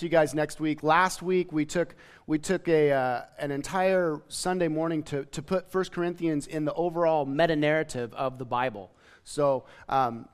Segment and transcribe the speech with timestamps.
[0.00, 0.82] to you guys next week.
[0.82, 1.94] Last week we took
[2.26, 6.72] we took a uh, an entire Sunday morning to to put 1 Corinthians in the
[6.72, 8.90] overall meta narrative of the Bible.
[9.24, 9.64] So.
[9.88, 10.28] Um,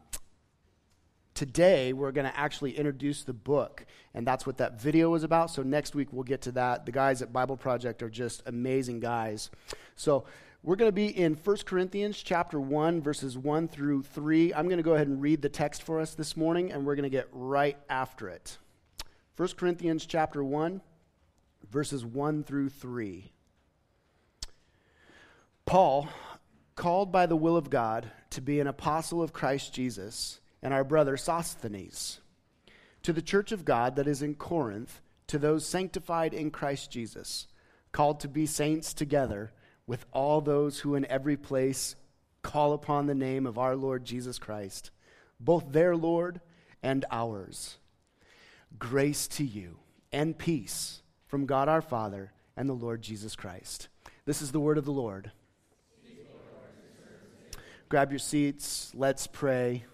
[1.34, 3.84] today we're going to actually introduce the book
[4.14, 6.92] and that's what that video was about so next week we'll get to that the
[6.92, 9.50] guys at bible project are just amazing guys
[9.96, 10.24] so
[10.62, 14.78] we're going to be in 1 corinthians chapter 1 verses 1 through 3 i'm going
[14.78, 17.10] to go ahead and read the text for us this morning and we're going to
[17.10, 18.56] get right after it
[19.36, 20.80] 1 Corinthians chapter 1
[21.70, 23.32] verses 1 through 3.
[25.66, 26.08] Paul,
[26.74, 30.84] called by the will of God to be an apostle of Christ Jesus, and our
[30.84, 32.20] brother Sosthenes,
[33.02, 37.46] to the church of God that is in Corinth, to those sanctified in Christ Jesus,
[37.92, 39.52] called to be saints together
[39.86, 41.94] with all those who in every place
[42.42, 44.90] call upon the name of our Lord Jesus Christ,
[45.38, 46.40] both their Lord
[46.82, 47.76] and ours.
[48.78, 49.78] Grace to you
[50.12, 53.88] and peace from God our Father and the Lord Jesus Christ.
[54.24, 55.30] This is the word of the Lord.
[57.88, 58.90] Grab your seats.
[58.94, 59.84] Let's pray.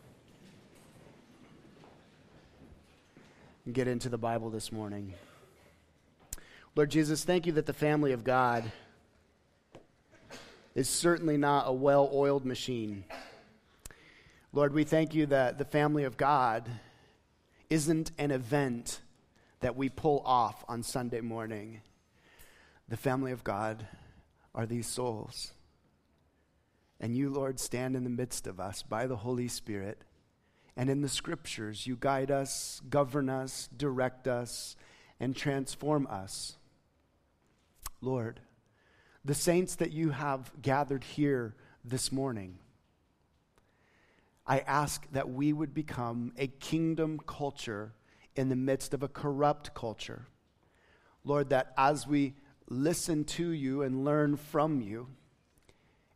[3.66, 5.14] And get into the Bible this morning.
[6.74, 8.72] Lord Jesus, thank you that the family of God
[10.74, 13.04] is certainly not a well oiled machine.
[14.54, 16.68] Lord, we thank you that the family of God
[17.72, 19.00] isn't an event
[19.60, 21.80] that we pull off on Sunday morning.
[22.86, 23.86] The family of God
[24.54, 25.52] are these souls.
[27.00, 30.02] And you, Lord, stand in the midst of us by the Holy Spirit.
[30.76, 34.76] And in the scriptures, you guide us, govern us, direct us,
[35.18, 36.58] and transform us.
[38.02, 38.40] Lord,
[39.24, 42.58] the saints that you have gathered here this morning,
[44.46, 47.92] I ask that we would become a kingdom culture
[48.34, 50.26] in the midst of a corrupt culture.
[51.24, 52.34] Lord, that as we
[52.68, 55.08] listen to you and learn from you,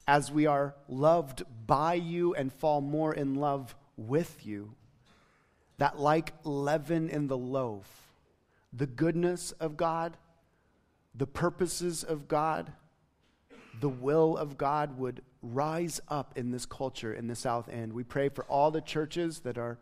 [0.09, 4.75] as we are loved by you and fall more in love with you,
[5.79, 8.15] that like leaven in the loaf,
[8.73, 10.17] the goodness of God,
[11.15, 12.73] the purposes of God,
[13.81, 17.93] the will of God would rise up in this culture in the South End.
[17.93, 19.79] We pray for all the churches that are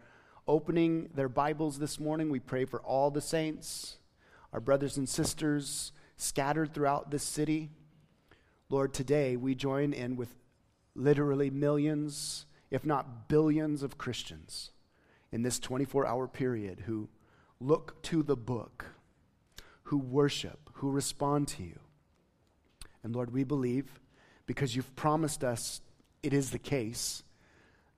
[0.47, 2.28] opening their Bibles this morning.
[2.28, 3.97] We pray for all the saints,
[4.53, 7.71] our brothers and sisters scattered throughout this city.
[8.69, 10.34] Lord, today we join in with
[10.94, 14.71] literally millions, if not billions, of Christians
[15.32, 17.09] in this 24 hour period who
[17.61, 18.87] look to the book,
[19.84, 21.78] who worship, who respond to you.
[23.04, 24.00] And Lord, we believe
[24.47, 25.81] because you've promised us
[26.22, 27.22] it is the case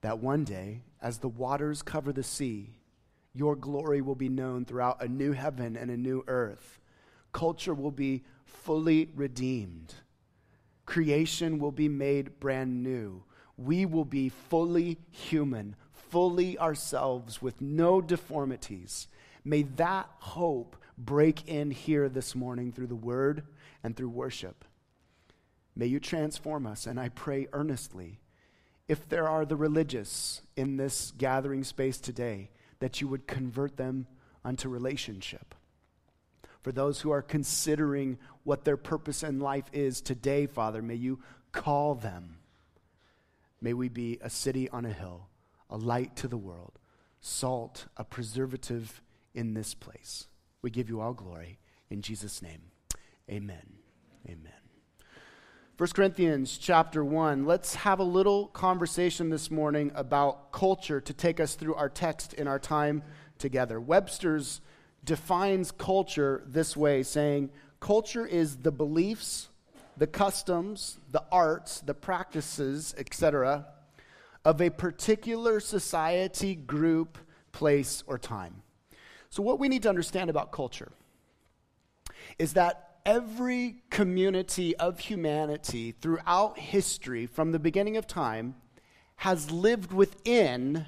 [0.01, 2.77] that one day, as the waters cover the sea,
[3.33, 6.79] your glory will be known throughout a new heaven and a new earth.
[7.31, 9.93] Culture will be fully redeemed.
[10.85, 13.23] Creation will be made brand new.
[13.57, 19.07] We will be fully human, fully ourselves with no deformities.
[19.43, 23.43] May that hope break in here this morning through the word
[23.83, 24.65] and through worship.
[25.77, 28.19] May you transform us, and I pray earnestly,
[28.87, 32.49] if there are the religious in this gathering space today,
[32.79, 34.07] that you would convert them
[34.43, 35.53] unto relationship.
[36.63, 41.19] For those who are considering what their purpose in life is today, Father, may you
[41.51, 42.37] call them.
[43.61, 45.27] May we be a city on a hill,
[45.69, 46.79] a light to the world,
[47.21, 48.99] salt, a preservative
[49.35, 50.27] in this place.
[50.63, 51.59] We give you all glory.
[51.91, 52.71] In Jesus' name,
[53.29, 53.73] amen.
[54.27, 54.66] Amen.
[55.77, 57.45] 1 Corinthians chapter 1.
[57.45, 62.33] Let's have a little conversation this morning about culture to take us through our text
[62.33, 63.03] in our time
[63.37, 63.79] together.
[63.79, 64.59] Webster's
[65.03, 69.49] defines culture this way, saying, Culture is the beliefs,
[69.95, 73.67] the customs, the arts, the practices, etc.,
[74.43, 77.19] of a particular society, group,
[77.51, 78.63] place, or time.
[79.29, 80.91] So, what we need to understand about culture
[82.39, 88.53] is that every community of humanity throughout history, from the beginning of time,
[89.15, 90.85] has lived within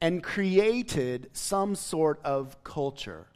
[0.00, 3.26] and created some sort of culture.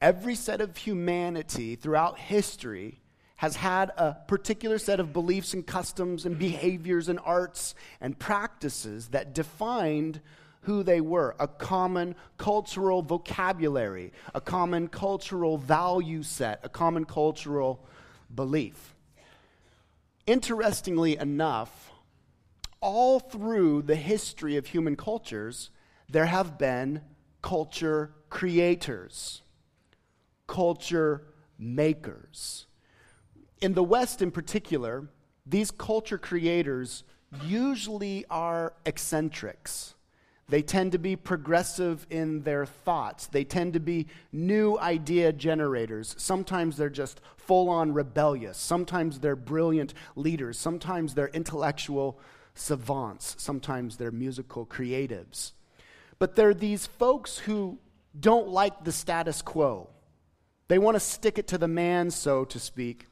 [0.00, 3.00] Every set of humanity throughout history
[3.36, 9.08] has had a particular set of beliefs and customs and behaviors and arts and practices
[9.08, 10.22] that defined
[10.66, 17.86] who they were, a common cultural vocabulary, a common cultural value set, a common cultural
[18.34, 18.94] belief.
[20.26, 21.92] Interestingly enough,
[22.80, 25.70] all through the history of human cultures,
[26.08, 27.00] there have been
[27.42, 29.42] culture creators.
[30.46, 31.22] culture
[31.58, 32.66] makers.
[33.60, 35.08] In the West, in particular,
[35.44, 37.04] these culture creators
[37.44, 39.95] usually are eccentrics.
[40.48, 43.26] They tend to be progressive in their thoughts.
[43.26, 46.14] They tend to be new idea generators.
[46.18, 48.56] Sometimes they're just full on rebellious.
[48.56, 50.56] Sometimes they're brilliant leaders.
[50.56, 52.20] Sometimes they're intellectual
[52.54, 53.34] savants.
[53.38, 55.52] Sometimes they're musical creatives.
[56.18, 57.78] But they're these folks who
[58.18, 59.90] don't like the status quo.
[60.68, 63.06] They want to stick it to the man, so to speak.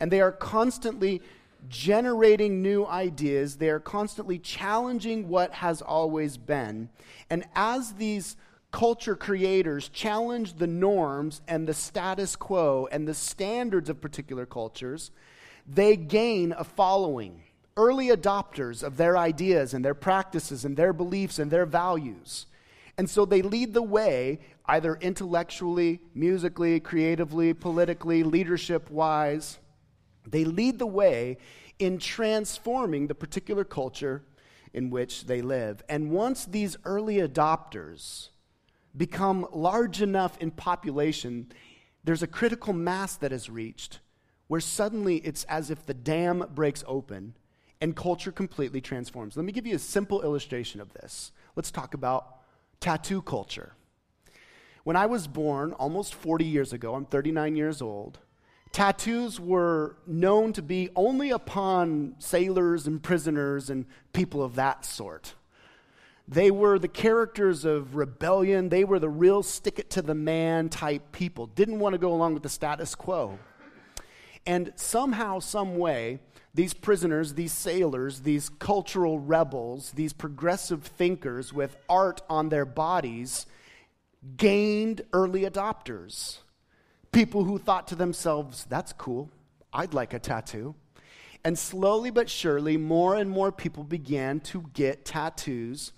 [0.00, 1.22] And they are constantly
[1.68, 3.56] generating new ideas.
[3.56, 6.88] They are constantly challenging what has always been.
[7.30, 8.36] And as these
[8.70, 15.10] culture creators challenge the norms and the status quo and the standards of particular cultures,
[15.66, 17.42] they gain a following.
[17.76, 22.46] Early adopters of their ideas and their practices and their beliefs and their values.
[22.96, 29.58] And so they lead the way, either intellectually, musically, creatively, politically, leadership wise.
[30.30, 31.38] They lead the way
[31.78, 34.24] in transforming the particular culture
[34.72, 35.82] in which they live.
[35.88, 38.28] And once these early adopters
[38.96, 41.52] become large enough in population,
[42.04, 44.00] there's a critical mass that is reached
[44.48, 47.34] where suddenly it's as if the dam breaks open
[47.80, 49.36] and culture completely transforms.
[49.36, 51.32] Let me give you a simple illustration of this.
[51.54, 52.38] Let's talk about
[52.80, 53.74] tattoo culture.
[54.84, 58.18] When I was born almost 40 years ago, I'm 39 years old,
[58.72, 65.34] tattoos were known to be only upon sailors and prisoners and people of that sort.
[66.26, 68.68] They were the characters of rebellion.
[68.68, 72.12] They were the real stick it to the man type people, didn't want to go
[72.12, 73.38] along with the status quo.
[74.46, 76.20] And somehow, some way,
[76.54, 83.46] these prisoners, these sailors, these cultural rebels, these progressive thinkers with art on their bodies
[84.36, 86.38] gained early adopters.
[87.18, 89.28] People who thought to themselves, that's cool,
[89.72, 90.76] I'd like a tattoo.
[91.44, 95.90] And slowly but surely, more and more people began to get tattoos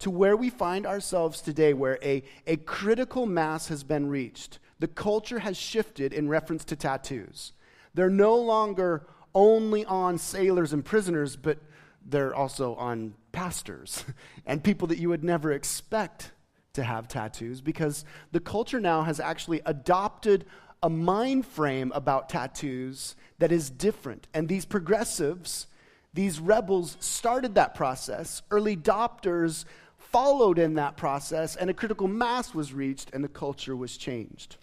[0.00, 4.58] to where we find ourselves today, where a, a critical mass has been reached.
[4.78, 7.54] The culture has shifted in reference to tattoos.
[7.94, 11.56] They're no longer only on sailors and prisoners, but
[12.04, 14.04] they're also on pastors
[14.44, 16.32] and people that you would never expect
[16.74, 20.44] to have tattoos because the culture now has actually adopted
[20.82, 24.26] a mind frame about tattoos that is different.
[24.34, 25.66] And these progressives,
[26.14, 28.42] these rebels, started that process.
[28.50, 29.64] Early adopters
[29.98, 34.56] followed in that process, and a critical mass was reached, and the culture was changed.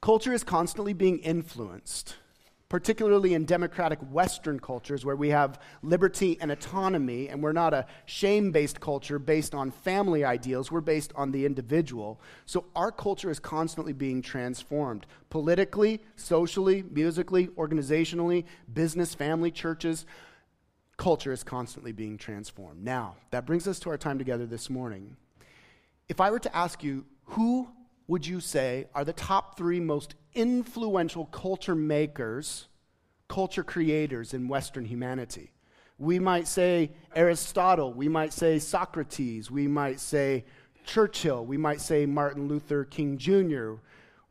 [0.00, 2.16] Culture is constantly being influenced
[2.74, 7.86] particularly in democratic Western cultures where we have liberty and autonomy, and we're not a
[8.04, 12.20] shame based culture based on family ideals, we're based on the individual.
[12.46, 18.42] So our culture is constantly being transformed politically, socially, musically, organizationally,
[18.72, 20.04] business, family, churches.
[20.96, 22.82] Culture is constantly being transformed.
[22.82, 25.16] Now, that brings us to our time together this morning.
[26.08, 27.68] If I were to ask you, who
[28.06, 32.68] would you say are the top three most influential culture makers,
[33.28, 35.52] culture creators in Western humanity?
[35.98, 40.44] We might say Aristotle, we might say Socrates, we might say
[40.84, 43.74] Churchill, we might say Martin Luther King Jr.,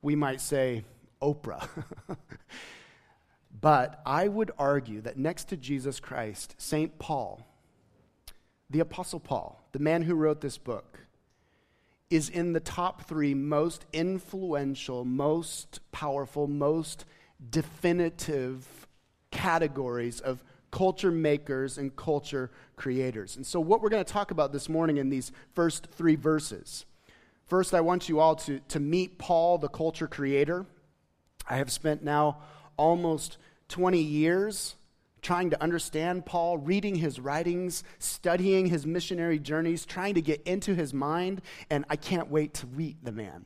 [0.02, 0.84] we might say
[1.22, 1.68] Oprah.
[3.62, 7.00] but I would argue that next to Jesus Christ, St.
[7.00, 7.48] Paul,
[8.70, 11.00] the Apostle Paul, the man who wrote this book,
[12.14, 17.06] is in the top three most influential, most powerful, most
[17.50, 18.88] definitive
[19.32, 23.36] categories of culture makers and culture creators.
[23.36, 26.86] And so, what we're going to talk about this morning in these first three verses.
[27.48, 30.68] First, I want you all to, to meet Paul, the culture creator.
[31.50, 32.44] I have spent now
[32.78, 33.38] almost
[33.70, 34.76] 20 years
[35.24, 40.76] trying to understand Paul, reading his writings, studying his missionary journeys, trying to get into
[40.76, 43.46] his mind, and I can't wait to meet the man.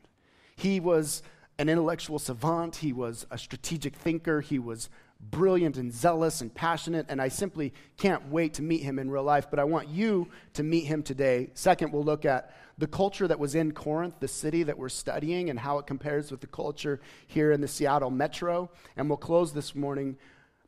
[0.56, 1.22] He was
[1.58, 7.06] an intellectual savant, he was a strategic thinker, he was brilliant and zealous and passionate,
[7.08, 9.48] and I simply can't wait to meet him in real life.
[9.50, 11.50] But I want you to meet him today.
[11.54, 15.50] Second, we'll look at the culture that was in Corinth, the city that we're studying,
[15.50, 18.70] and how it compares with the culture here in the Seattle metro.
[18.96, 20.16] And we'll close this morning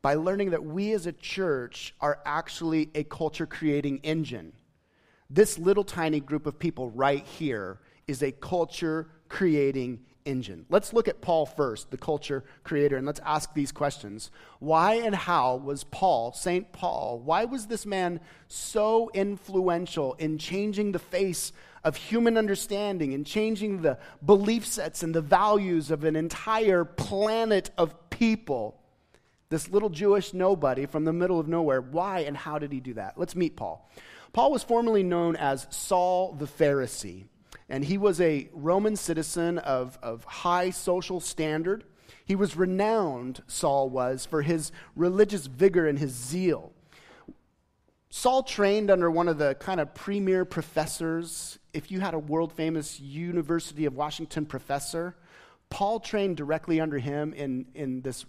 [0.02, 4.52] by learning that we as a church are actually a culture creating engine.
[5.28, 10.66] This little tiny group of people right here is a culture creating engine.
[10.68, 14.30] Let's look at Paul first, the culture creator, and let's ask these questions.
[14.58, 16.72] Why and how was Paul, St.
[16.72, 21.52] Paul, why was this man so influential in changing the face
[21.84, 27.70] of human understanding and changing the belief sets and the values of an entire planet
[27.78, 28.79] of people?
[29.50, 31.80] This little Jewish nobody from the middle of nowhere.
[31.80, 33.18] Why and how did he do that?
[33.18, 33.90] Let's meet Paul.
[34.32, 37.24] Paul was formerly known as Saul the Pharisee
[37.70, 41.84] and he was a Roman citizen of, of high social standard.
[42.24, 46.72] He was renowned, Saul was, for his religious vigor and his zeal.
[48.10, 51.60] Saul trained under one of the kind of premier professors.
[51.72, 55.14] If you had a world famous University of Washington professor,
[55.70, 58.26] Paul trained directly under him in, in this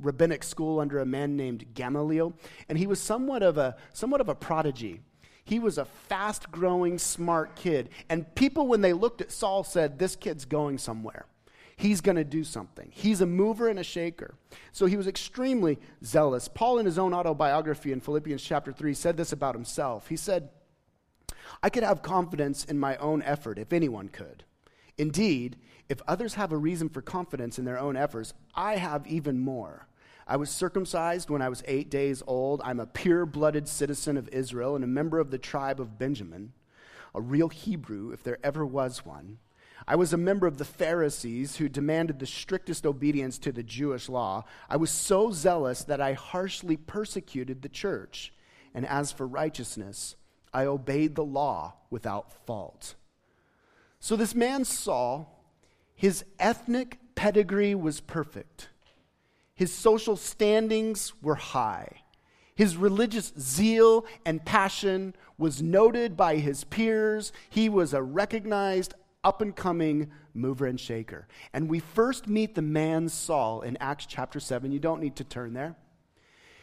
[0.00, 2.34] rabbinic school under a man named Gamaliel,
[2.68, 5.00] and he was somewhat of a, somewhat of a prodigy.
[5.44, 7.90] He was a fast growing, smart kid.
[8.08, 11.26] And people, when they looked at Saul, said, This kid's going somewhere.
[11.76, 12.88] He's going to do something.
[12.92, 14.36] He's a mover and a shaker.
[14.72, 16.48] So he was extremely zealous.
[16.48, 20.08] Paul, in his own autobiography in Philippians chapter 3, said this about himself.
[20.08, 20.50] He said,
[21.62, 24.44] I could have confidence in my own effort if anyone could.
[24.96, 25.56] Indeed,
[25.88, 29.86] if others have a reason for confidence in their own efforts, I have even more.
[30.26, 32.62] I was circumcised when I was eight days old.
[32.64, 36.52] I'm a pure blooded citizen of Israel and a member of the tribe of Benjamin,
[37.14, 39.38] a real Hebrew, if there ever was one.
[39.86, 44.08] I was a member of the Pharisees who demanded the strictest obedience to the Jewish
[44.08, 44.44] law.
[44.70, 48.32] I was so zealous that I harshly persecuted the church.
[48.72, 50.16] And as for righteousness,
[50.54, 52.94] I obeyed the law without fault.
[54.04, 55.42] So this man Saul,
[55.94, 58.68] his ethnic pedigree was perfect.
[59.54, 62.02] His social standings were high.
[62.54, 67.32] His religious zeal and passion was noted by his peers.
[67.48, 68.92] He was a recognized
[69.24, 71.26] up and coming mover and shaker.
[71.54, 74.70] And we first meet the man Saul in Acts chapter 7.
[74.70, 75.76] You don't need to turn there.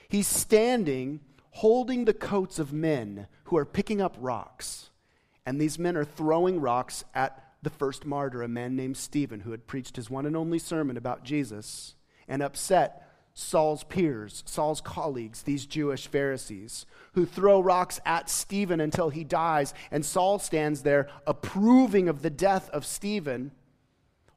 [0.10, 4.91] He's standing holding the coats of men who are picking up rocks.
[5.46, 9.52] And these men are throwing rocks at the first martyr, a man named Stephen, who
[9.52, 11.96] had preached his one and only sermon about Jesus
[12.28, 19.10] and upset Saul's peers, Saul's colleagues, these Jewish Pharisees, who throw rocks at Stephen until
[19.10, 19.74] he dies.
[19.90, 23.52] And Saul stands there approving of the death of Stephen,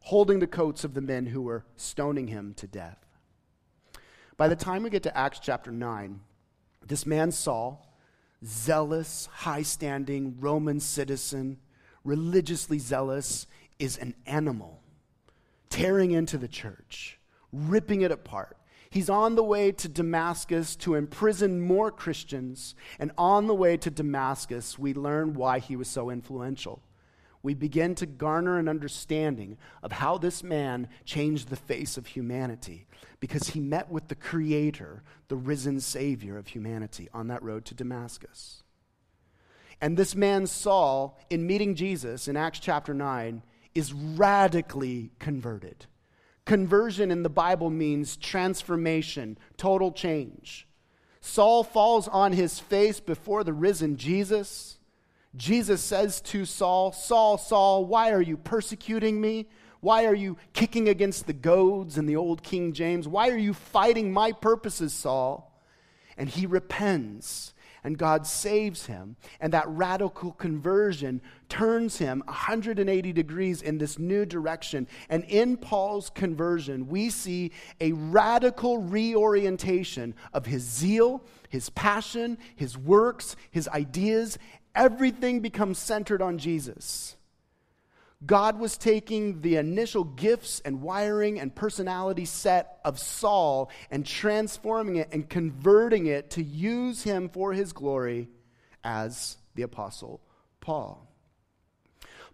[0.00, 2.98] holding the coats of the men who were stoning him to death.
[4.36, 6.20] By the time we get to Acts chapter 9,
[6.86, 7.93] this man Saul,
[8.44, 11.58] zealous, high standing Roman citizen,
[12.04, 13.46] religiously zealous,
[13.78, 14.80] is an animal
[15.70, 17.18] tearing into the church
[17.54, 18.56] ripping it apart.
[18.90, 22.74] He's on the way to Damascus to imprison more Christians.
[22.98, 26.80] And on the way to Damascus, we learn why he was so influential.
[27.44, 32.86] We begin to garner an understanding of how this man changed the face of humanity
[33.20, 37.74] because he met with the Creator, the risen Savior of humanity, on that road to
[37.74, 38.62] Damascus.
[39.78, 43.42] And this man, Saul, in meeting Jesus in Acts chapter 9,
[43.74, 45.84] is radically converted.
[46.46, 50.66] Conversion in the Bible means transformation, total change.
[51.20, 54.78] Saul falls on his face before the risen Jesus.
[55.36, 59.46] Jesus says to Saul, Saul, Saul, why are you persecuting me?
[59.80, 63.06] Why are you kicking against the goads in the old King James?
[63.06, 65.52] Why are you fighting my purposes, Saul?
[66.16, 69.16] And he repents and God saves him.
[69.40, 74.88] And that radical conversion turns him 180 degrees in this new direction.
[75.10, 82.76] And in Paul's conversion, we see a radical reorientation of his zeal, his passion, his
[82.78, 84.38] works, his ideas.
[84.74, 87.16] Everything becomes centered on Jesus.
[88.26, 94.96] God was taking the initial gifts and wiring and personality set of Saul and transforming
[94.96, 98.28] it and converting it to use him for his glory
[98.82, 100.20] as the Apostle
[100.60, 101.06] Paul.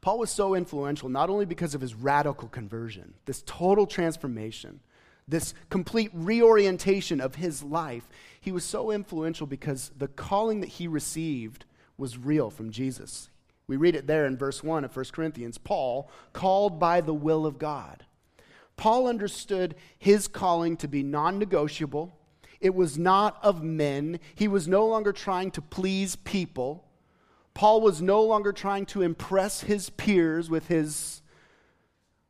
[0.01, 4.81] Paul was so influential not only because of his radical conversion, this total transformation,
[5.29, 8.09] this complete reorientation of his life,
[8.41, 11.65] he was so influential because the calling that he received
[12.01, 13.31] was real from Jesus.
[13.69, 17.47] We read it there in verse 1 of 1 Corinthians Paul, called by the will
[17.47, 18.05] of God.
[18.77, 22.13] Paul understood his calling to be non negotiable.
[22.61, 24.19] It was not of men.
[24.35, 26.85] He was no longer trying to please people.
[27.55, 31.23] Paul was no longer trying to impress his peers with his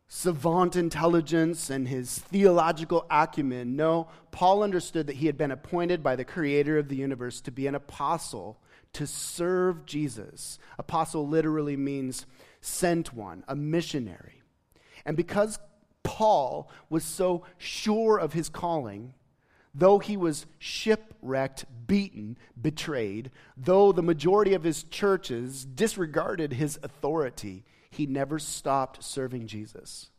[0.08, 3.76] savant intelligence and his theological acumen.
[3.76, 7.52] No, Paul understood that he had been appointed by the creator of the universe to
[7.52, 8.58] be an apostle
[8.92, 10.58] to serve Jesus.
[10.78, 12.26] Apostle literally means
[12.60, 14.42] sent one, a missionary.
[15.04, 15.58] And because
[16.02, 19.14] Paul was so sure of his calling,
[19.74, 27.64] though he was shipwrecked, beaten, betrayed, though the majority of his churches disregarded his authority,
[27.90, 30.10] he never stopped serving Jesus.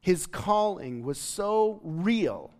[0.00, 2.52] His calling was so real,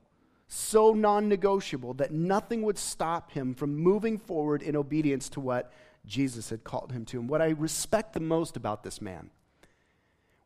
[0.49, 5.73] so non negotiable, that nothing would stop him from moving forward in obedience to what
[6.07, 7.19] Jesus had called him to.
[7.19, 9.31] And what I respect the most about this man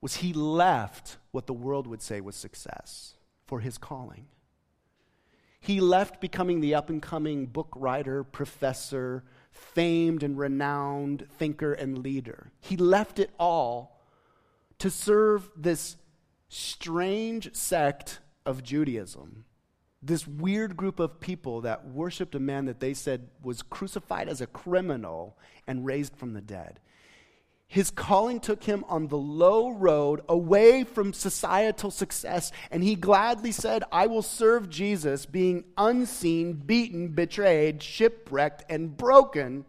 [0.01, 3.15] was he left what the world would say was success
[3.47, 4.27] for his calling.
[5.61, 11.99] He left becoming the up and coming book writer, professor, famed and renowned thinker and
[11.99, 12.51] leader.
[12.61, 14.01] He left it all
[14.79, 15.97] to serve this
[16.49, 19.45] strange sect of Judaism,
[20.03, 24.41] this weird group of people that worshiped a man that they said was crucified as
[24.41, 26.81] a criminal and raised from the dead.
[27.69, 33.53] His calling took him on the low road away from societal success, and he gladly
[33.53, 39.67] said, I will serve Jesus, being unseen, beaten, betrayed, shipwrecked, and broken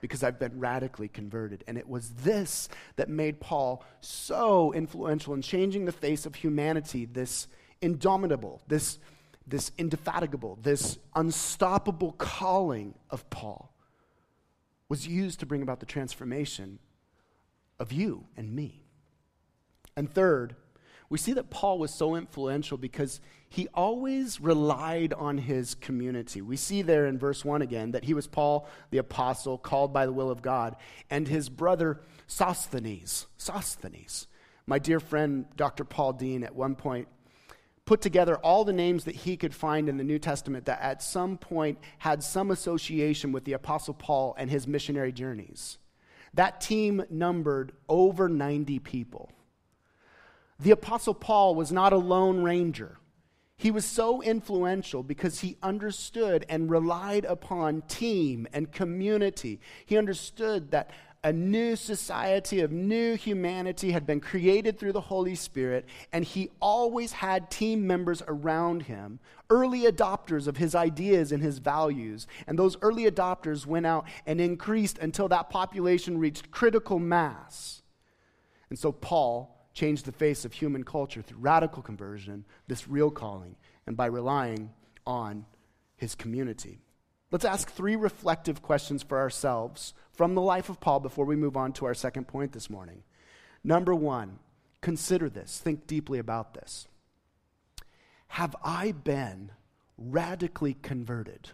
[0.00, 1.64] because I've been radically converted.
[1.66, 7.06] And it was this that made Paul so influential in changing the face of humanity
[7.06, 7.48] this
[7.80, 8.98] indomitable, this,
[9.48, 13.72] this indefatigable, this unstoppable calling of Paul
[14.88, 16.78] was used to bring about the transformation
[17.78, 18.84] of you and me.
[19.96, 20.56] And third,
[21.10, 26.42] we see that Paul was so influential because he always relied on his community.
[26.42, 30.04] We see there in verse 1 again that he was Paul the apostle, called by
[30.04, 30.76] the will of God,
[31.08, 33.26] and his brother Sosthenes.
[33.38, 34.26] Sosthenes.
[34.66, 35.84] My dear friend, Dr.
[35.84, 37.08] Paul Dean, at one point
[37.88, 41.02] put together all the names that he could find in the New Testament that at
[41.02, 45.78] some point had some association with the apostle Paul and his missionary journeys.
[46.34, 49.32] That team numbered over 90 people.
[50.60, 52.98] The Apostle Paul was not a lone ranger.
[53.56, 59.60] He was so influential because he understood and relied upon team and community.
[59.86, 60.90] He understood that
[61.24, 66.50] a new society of new humanity had been created through the Holy Spirit, and he
[66.60, 69.18] always had team members around him,
[69.50, 72.26] early adopters of his ideas and his values.
[72.46, 77.82] And those early adopters went out and increased until that population reached critical mass.
[78.70, 83.56] And so Paul changed the face of human culture through radical conversion, this real calling,
[83.86, 84.70] and by relying
[85.06, 85.46] on
[85.96, 86.80] his community.
[87.30, 91.56] Let's ask three reflective questions for ourselves from the life of Paul before we move
[91.56, 93.02] on to our second point this morning.
[93.62, 94.38] Number one,
[94.80, 96.88] consider this, think deeply about this.
[98.28, 99.52] Have I been
[99.98, 101.50] radically converted?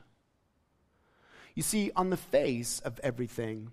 [1.54, 3.72] You see, on the face of everything,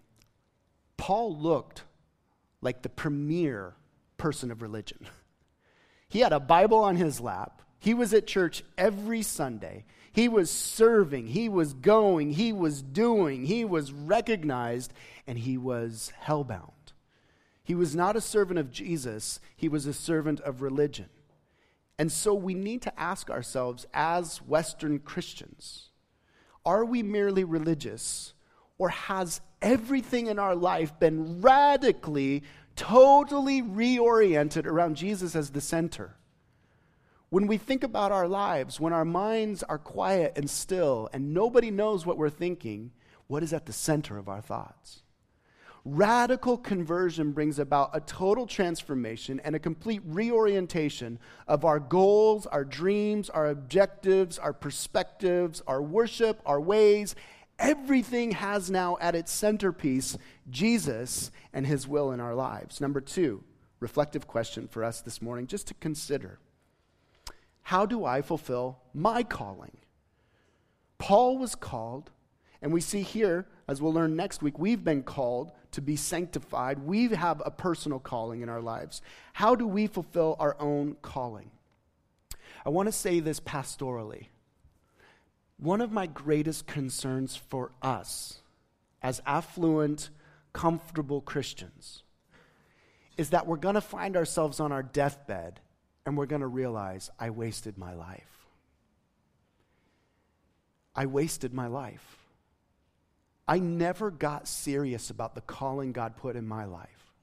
[0.97, 1.83] Paul looked
[2.61, 3.75] like the premier
[4.17, 5.07] person of religion.
[6.11, 7.61] He had a Bible on his lap.
[7.79, 9.85] He was at church every Sunday.
[10.11, 14.93] He was serving, he was going, he was doing, he was recognized,
[15.25, 16.71] and he was hellbound.
[17.63, 21.09] He was not a servant of Jesus, he was a servant of religion.
[21.97, 25.89] And so we need to ask ourselves as Western Christians
[26.65, 28.33] are we merely religious,
[28.77, 32.43] or has everything in our life been radically,
[32.75, 36.17] totally reoriented around Jesus as the center?
[37.31, 41.71] When we think about our lives, when our minds are quiet and still and nobody
[41.71, 42.91] knows what we're thinking,
[43.27, 45.03] what is at the center of our thoughts?
[45.85, 52.65] Radical conversion brings about a total transformation and a complete reorientation of our goals, our
[52.65, 57.15] dreams, our objectives, our perspectives, our worship, our ways.
[57.57, 60.17] Everything has now at its centerpiece
[60.49, 62.81] Jesus and his will in our lives.
[62.81, 63.41] Number two,
[63.79, 66.37] reflective question for us this morning, just to consider.
[67.63, 69.77] How do I fulfill my calling?
[70.97, 72.11] Paul was called,
[72.61, 76.79] and we see here, as we'll learn next week, we've been called to be sanctified.
[76.79, 79.01] We have a personal calling in our lives.
[79.33, 81.51] How do we fulfill our own calling?
[82.65, 84.27] I want to say this pastorally.
[85.57, 88.39] One of my greatest concerns for us
[89.01, 90.09] as affluent,
[90.53, 92.03] comfortable Christians
[93.17, 95.59] is that we're going to find ourselves on our deathbed
[96.05, 98.47] and we're going to realize I wasted my life.
[100.95, 102.17] I wasted my life.
[103.47, 107.13] I never got serious about the calling God put in my life.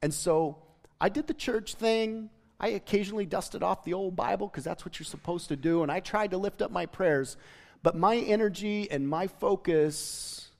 [0.00, 0.58] And so
[1.00, 2.30] I did the church thing.
[2.60, 5.82] I occasionally dusted off the old Bible because that's what you're supposed to do.
[5.82, 7.36] And I tried to lift up my prayers.
[7.82, 10.50] But my energy and my focus,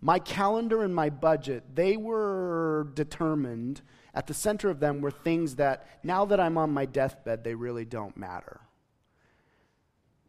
[0.00, 3.80] my calendar and my budget, they were determined
[4.16, 7.54] at the center of them were things that, now that I'm on my deathbed, they
[7.54, 8.60] really don't matter.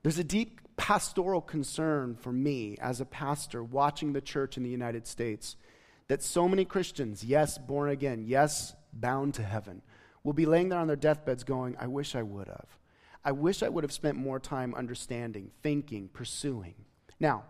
[0.03, 4.69] There's a deep pastoral concern for me as a pastor watching the church in the
[4.69, 5.55] United States
[6.09, 9.81] that so many Christians, yes, born again, yes, bound to heaven,
[10.21, 12.77] will be laying there on their deathbeds going, I wish I would have.
[13.23, 16.75] I wish I would have spent more time understanding, thinking, pursuing.
[17.21, 17.45] Now,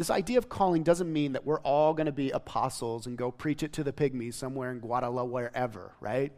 [0.00, 3.30] this idea of calling doesn't mean that we're all going to be apostles and go
[3.30, 6.32] preach it to the pygmies somewhere in Guatemala, wherever, right?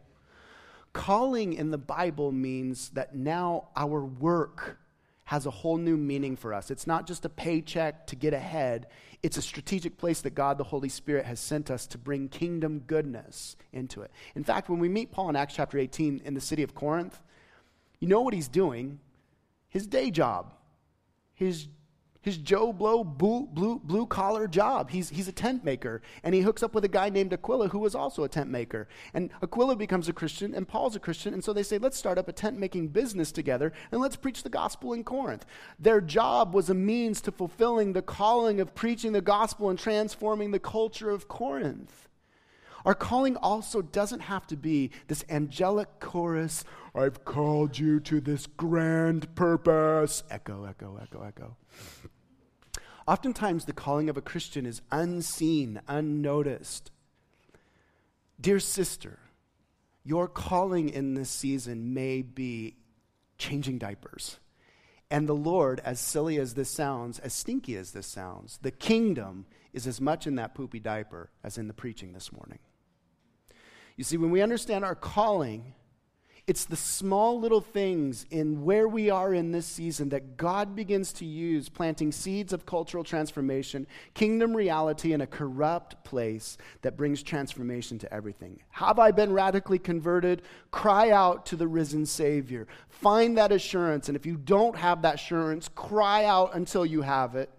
[0.91, 4.79] Calling in the Bible means that now our work
[5.23, 6.71] has a whole new meaning for us.
[6.71, 8.87] It's not just a paycheck to get ahead,
[9.23, 12.79] it's a strategic place that God the Holy Spirit has sent us to bring kingdom
[12.85, 14.11] goodness into it.
[14.35, 17.17] In fact, when we meet Paul in Acts chapter 18 in the city of Corinth,
[18.01, 18.99] you know what he's doing?
[19.69, 20.53] His day job,
[21.33, 21.69] his
[22.23, 24.89] his Joe Blow blue, blue, blue collar job.
[24.89, 26.01] He's, he's a tent maker.
[26.23, 28.87] And he hooks up with a guy named Aquila who was also a tent maker.
[29.13, 31.33] And Aquila becomes a Christian and Paul's a Christian.
[31.33, 34.41] And so they say, let's start up a tent making business together and let's preach
[34.41, 35.45] the gospel in Corinth.
[35.77, 40.51] Their job was a means to fulfilling the calling of preaching the gospel and transforming
[40.51, 42.07] the culture of Corinth.
[42.85, 48.45] Our calling also doesn't have to be this angelic chorus, I've called you to this
[48.45, 50.23] grand purpose.
[50.29, 51.57] Echo, echo, echo, echo.
[53.07, 56.91] Oftentimes, the calling of a Christian is unseen, unnoticed.
[58.39, 59.19] Dear sister,
[60.03, 62.75] your calling in this season may be
[63.37, 64.39] changing diapers.
[65.11, 69.45] And the Lord, as silly as this sounds, as stinky as this sounds, the kingdom
[69.71, 72.59] is as much in that poopy diaper as in the preaching this morning.
[73.95, 75.73] You see, when we understand our calling,
[76.45, 81.13] it's the small little things in where we are in this season that God begins
[81.13, 87.23] to use, planting seeds of cultural transformation, kingdom reality in a corrupt place that brings
[87.23, 88.59] transformation to everything.
[88.71, 90.41] Have I been radically converted?
[90.69, 92.67] Cry out to the risen Savior.
[92.89, 94.09] Find that assurance.
[94.09, 97.49] And if you don't have that assurance, cry out until you have it.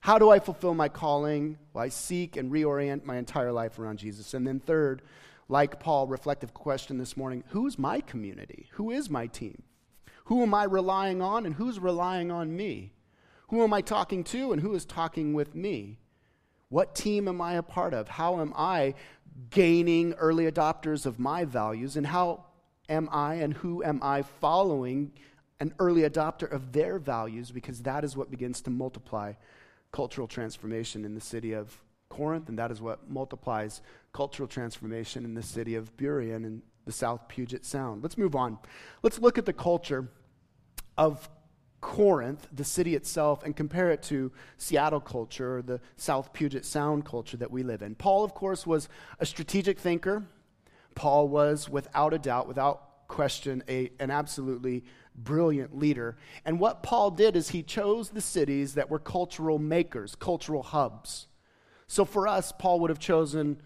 [0.00, 1.58] How do I fulfill my calling?
[1.72, 4.34] Well, I seek and reorient my entire life around Jesus.
[4.34, 5.02] And then, third,
[5.48, 8.68] like Paul, reflective question this morning who's my community?
[8.72, 9.62] Who is my team?
[10.26, 12.92] Who am I relying on and who's relying on me?
[13.48, 15.98] Who am I talking to and who is talking with me?
[16.68, 18.08] What team am I a part of?
[18.08, 18.94] How am I
[19.48, 21.96] gaining early adopters of my values?
[21.96, 22.44] And how
[22.90, 25.12] am I and who am I following
[25.60, 27.50] an early adopter of their values?
[27.50, 29.32] Because that is what begins to multiply
[29.92, 33.80] cultural transformation in the city of Corinth, and that is what multiplies
[34.12, 38.02] cultural transformation in the city of Burien in the South Puget Sound.
[38.02, 38.58] Let's move on.
[39.02, 40.08] Let's look at the culture
[40.96, 41.28] of
[41.80, 47.04] Corinth, the city itself, and compare it to Seattle culture or the South Puget Sound
[47.04, 47.94] culture that we live in.
[47.94, 48.88] Paul, of course, was
[49.20, 50.24] a strategic thinker.
[50.94, 56.16] Paul was, without a doubt, without question, a, an absolutely brilliant leader.
[56.44, 61.26] And what Paul did is he chose the cities that were cultural makers, cultural hubs.
[61.88, 63.60] So for us, Paul would have chosen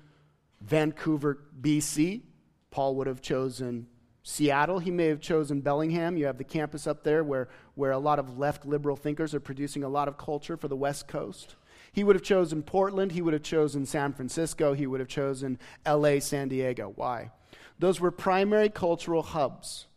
[0.61, 2.22] Vancouver, BC.
[2.70, 3.88] Paul would have chosen
[4.22, 4.78] Seattle.
[4.78, 6.16] He may have chosen Bellingham.
[6.16, 9.40] You have the campus up there where, where a lot of left liberal thinkers are
[9.40, 11.56] producing a lot of culture for the West Coast.
[11.92, 13.12] He would have chosen Portland.
[13.12, 14.72] He would have chosen San Francisco.
[14.72, 16.92] He would have chosen LA, San Diego.
[16.94, 17.32] Why?
[17.78, 19.88] Those were primary cultural hubs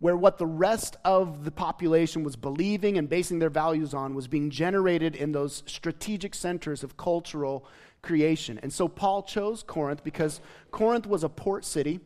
[0.00, 4.28] where what the rest of the population was believing and basing their values on was
[4.28, 7.66] being generated in those strategic centers of cultural
[8.00, 8.60] creation.
[8.62, 12.00] And so Paul chose Corinth because Corinth was a port city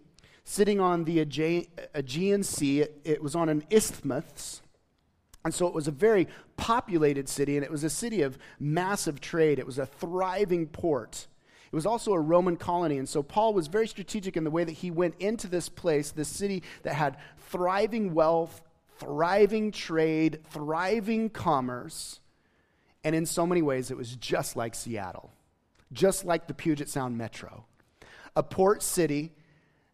[0.44, 2.86] sitting on the Aegean Sea.
[3.04, 4.62] It, was on an isthmus.
[5.44, 9.20] And so it was a very populated city, and it was a city of massive
[9.20, 9.58] trade.
[9.58, 11.26] It was a thriving port.
[11.72, 12.98] It was also a Roman colony.
[12.98, 16.10] And so Paul was very strategic in the way that he went into this place,
[16.10, 17.16] this city that had
[17.48, 18.60] thriving wealth,
[18.98, 22.20] thriving trade, thriving commerce.
[23.04, 25.32] And in so many ways, it was just like Seattle,
[25.92, 27.64] just like the Puget Sound Metro.
[28.36, 29.32] A port city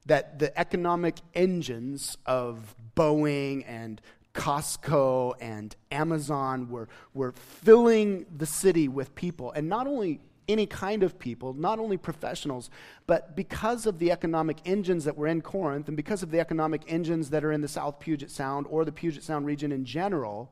[0.06, 4.00] that the economic engines of Boeing and
[4.34, 9.52] Costco and Amazon were, were filling the city with people.
[9.52, 12.70] And not only any kind of people, not only professionals,
[13.06, 16.82] but because of the economic engines that were in Corinth and because of the economic
[16.88, 20.50] engines that are in the South Puget Sound or the Puget Sound region in general,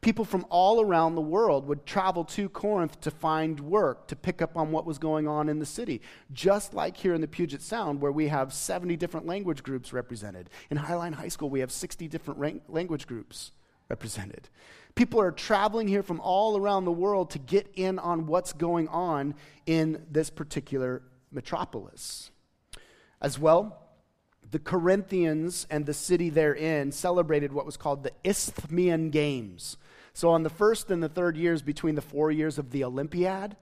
[0.00, 4.42] people from all around the world would travel to Corinth to find work, to pick
[4.42, 6.00] up on what was going on in the city.
[6.32, 10.50] Just like here in the Puget Sound, where we have 70 different language groups represented.
[10.70, 13.52] In Highline High School, we have 60 different language groups
[13.88, 14.48] represented.
[14.98, 18.88] People are traveling here from all around the world to get in on what's going
[18.88, 22.32] on in this particular metropolis.
[23.22, 23.80] As well,
[24.50, 29.76] the Corinthians and the city therein celebrated what was called the Isthmian Games.
[30.14, 33.56] So, on the first and the third years between the four years of the Olympiad,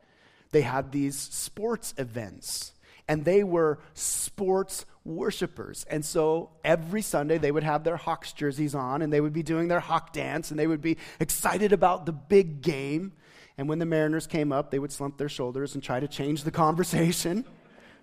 [0.52, 2.72] they had these sports events,
[3.08, 5.86] and they were sports worshipers.
[5.88, 9.42] And so every Sunday they would have their Hawks jerseys on, and they would be
[9.42, 13.12] doing their Hawk dance, and they would be excited about the big game.
[13.56, 16.42] And when the Mariners came up, they would slump their shoulders and try to change
[16.42, 17.44] the conversation,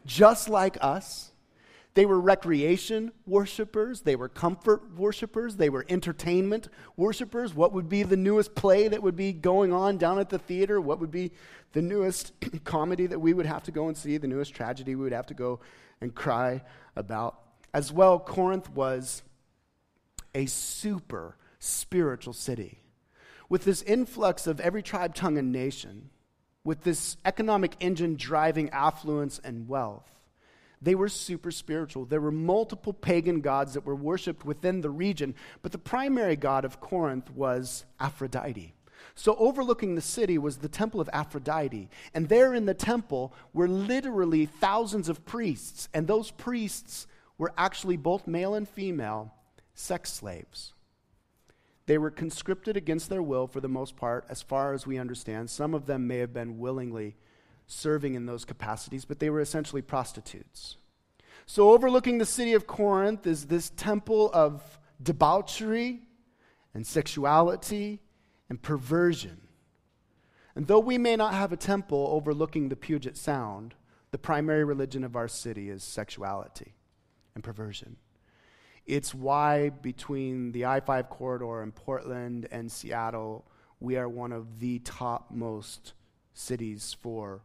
[0.06, 1.33] just like us.
[1.96, 4.02] They were recreation worshipers.
[4.02, 5.58] They were comfort worshipers.
[5.58, 7.54] They were entertainment worshipers.
[7.54, 10.82] What would be the newest play that would be going on down at the theater?
[10.82, 11.32] What would be
[11.74, 14.18] the newest comedy that we would have to go and see?
[14.18, 15.60] The newest tragedy we would have to go
[16.02, 16.64] and cry
[16.96, 17.40] about?
[17.76, 19.22] As well, Corinth was
[20.34, 22.80] a super spiritual city.
[23.50, 26.10] With this influx of every tribe, tongue, and nation,
[26.64, 30.10] with this economic engine driving affluence and wealth,
[30.84, 32.06] they were super spiritual.
[32.06, 36.66] There were multiple pagan gods that were worshiped within the region, but the primary god
[36.66, 38.74] of Corinth was Aphrodite.
[39.16, 41.90] So, overlooking the city was the temple of Aphrodite.
[42.14, 45.88] And there in the temple were literally thousands of priests.
[45.94, 47.06] And those priests
[47.38, 49.34] were actually both male and female
[49.76, 50.74] sex slaves.
[51.86, 55.50] They were conscripted against their will for the most part, as far as we understand.
[55.50, 57.16] Some of them may have been willingly
[57.74, 60.78] serving in those capacities, but they were essentially prostitutes.
[61.46, 66.02] So, overlooking the city of Corinth is this temple of debauchery
[66.74, 68.00] and sexuality
[68.50, 69.42] and perversion.
[70.56, 73.74] And though we may not have a temple overlooking the Puget Sound,
[74.12, 76.76] the primary religion of our city is sexuality
[77.34, 77.98] and perversion.
[78.86, 83.46] It's why, between the I 5 corridor in Portland and Seattle,
[83.80, 85.94] we are one of the topmost
[86.34, 87.42] cities for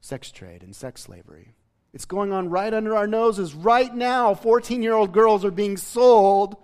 [0.00, 1.54] sex trade and sex slavery.
[1.92, 3.54] It's going on right under our noses.
[3.54, 6.56] Right now, 14 year old girls are being sold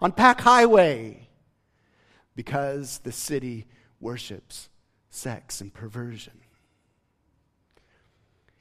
[0.00, 1.28] on Pac Highway
[2.34, 3.66] because the city
[4.00, 4.68] worships
[5.10, 6.40] sex and perversion.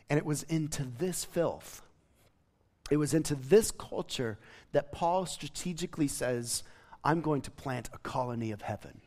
[0.10, 1.82] And it was into this filth,
[2.92, 4.38] it was into this culture
[4.72, 6.64] that Paul strategically says,
[7.04, 9.02] I'm going to plant a colony of heaven.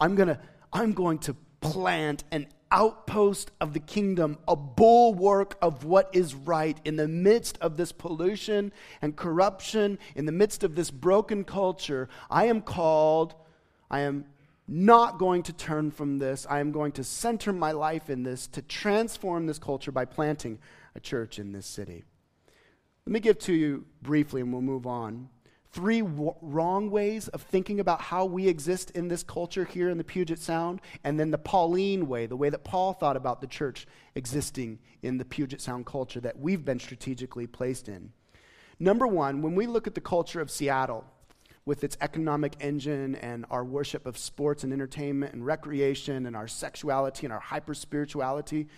[0.00, 0.38] I'm to,
[0.72, 6.78] I'm going to plant an outpost of the kingdom, a bulwark of what is right
[6.84, 12.08] in the midst of this pollution and corruption, in the midst of this broken culture.
[12.30, 13.34] I am called,
[13.90, 14.26] I am
[14.68, 16.46] not going to turn from this.
[16.48, 20.58] I am going to center my life in this to transform this culture by planting
[20.94, 22.04] a church in this city.
[23.06, 25.28] Let me give to you briefly and we'll move on
[25.76, 29.98] three w- wrong ways of thinking about how we exist in this culture here in
[29.98, 33.46] the Puget Sound, and then the Pauline way, the way that Paul thought about the
[33.46, 38.10] church existing in the Puget Sound culture that we've been strategically placed in.
[38.80, 41.04] Number one, when we look at the culture of Seattle,
[41.66, 46.48] with its economic engine and our worship of sports and entertainment and recreation and our
[46.48, 48.68] sexuality and our hyper spirituality,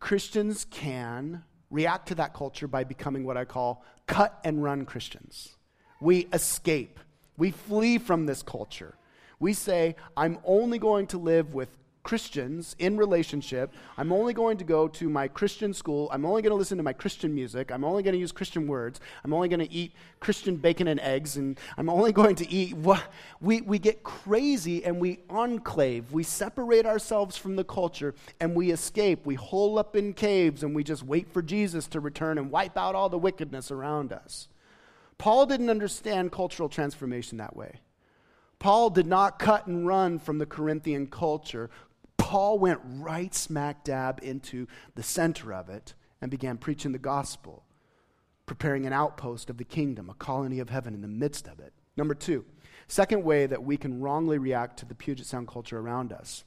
[0.00, 5.56] Christians can react to that culture by becoming what I call cut and run Christians
[6.02, 6.98] we escape.
[7.36, 8.94] We flee from this culture.
[9.38, 11.68] We say, I'm only going to live with
[12.02, 13.72] Christians in relationship.
[13.96, 16.08] I'm only going to go to my Christian school.
[16.12, 17.70] I'm only going to listen to my Christian music.
[17.70, 19.00] I'm only going to use Christian words.
[19.24, 21.36] I'm only going to eat Christian bacon and eggs.
[21.36, 22.74] And I'm only going to eat.
[22.74, 23.04] What?
[23.40, 26.12] We, we get crazy and we enclave.
[26.12, 29.24] We separate ourselves from the culture and we escape.
[29.24, 32.76] We hole up in caves and we just wait for Jesus to return and wipe
[32.76, 34.48] out all the wickedness around us.
[35.18, 37.80] Paul didn't understand cultural transformation that way.
[38.58, 41.70] Paul did not cut and run from the Corinthian culture.
[42.16, 47.64] Paul went right smack dab into the center of it and began preaching the gospel,
[48.46, 51.72] preparing an outpost of the kingdom, a colony of heaven in the midst of it.
[51.96, 52.44] Number two,
[52.86, 56.44] second way that we can wrongly react to the Puget Sound culture around us.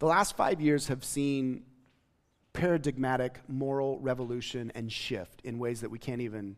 [0.00, 1.62] The last five years have seen
[2.52, 6.56] paradigmatic moral revolution and shift in ways that we can't even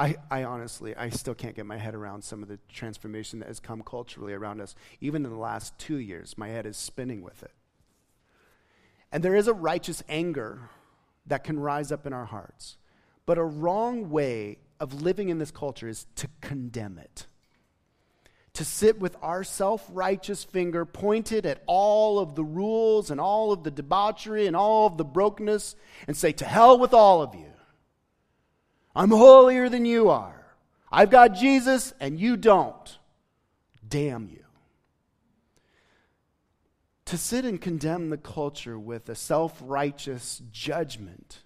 [0.00, 3.48] I, I honestly, I still can't get my head around some of the transformation that
[3.48, 4.74] has come culturally around us.
[5.02, 7.50] Even in the last two years, my head is spinning with it.
[9.12, 10.70] And there is a righteous anger
[11.26, 12.78] that can rise up in our hearts.
[13.26, 17.26] But a wrong way of living in this culture is to condemn it.
[18.54, 23.52] To sit with our self righteous finger pointed at all of the rules and all
[23.52, 27.34] of the debauchery and all of the brokenness and say, To hell with all of
[27.34, 27.49] you.
[28.94, 30.40] I'm holier than you are.
[30.90, 32.98] I've got Jesus and you don't.
[33.88, 34.44] Damn you.
[37.06, 41.40] To sit and condemn the culture with a self righteous judgment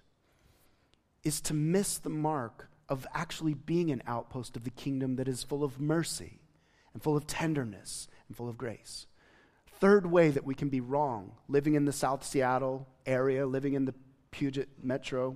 [1.23, 5.43] is to miss the mark of actually being an outpost of the kingdom that is
[5.43, 6.39] full of mercy
[6.93, 9.07] and full of tenderness and full of grace.
[9.79, 13.85] Third way that we can be wrong living in the South Seattle area, living in
[13.85, 13.95] the
[14.31, 15.35] Puget Metro,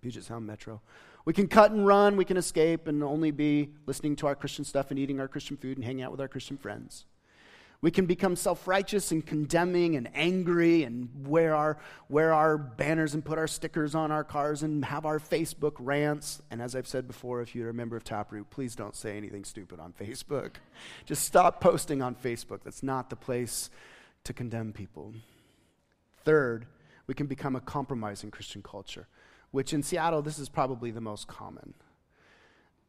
[0.00, 0.80] Puget Sound Metro.
[1.24, 4.64] We can cut and run, we can escape and only be listening to our Christian
[4.64, 7.06] stuff and eating our Christian food and hanging out with our Christian friends.
[7.84, 11.76] We can become self righteous and condemning and angry and wear our,
[12.08, 16.40] wear our banners and put our stickers on our cars and have our Facebook rants.
[16.50, 19.44] And as I've said before, if you're a member of Taproot, please don't say anything
[19.44, 20.52] stupid on Facebook.
[21.04, 22.60] Just stop posting on Facebook.
[22.64, 23.68] That's not the place
[24.24, 25.12] to condemn people.
[26.24, 26.64] Third,
[27.06, 29.08] we can become a compromising Christian culture,
[29.54, 31.74] which in Seattle, this is probably the most common.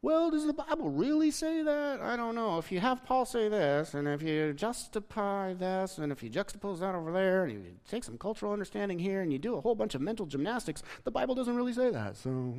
[0.01, 2.01] Well, does the Bible really say that?
[2.01, 2.57] I don't know.
[2.57, 6.79] If you have Paul say this, and if you justify this, and if you juxtapose
[6.79, 9.75] that over there, and you take some cultural understanding here, and you do a whole
[9.75, 12.17] bunch of mental gymnastics, the Bible doesn't really say that.
[12.17, 12.55] So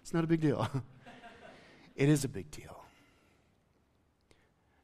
[0.00, 0.70] it's not a big deal.
[1.96, 2.84] it is a big deal.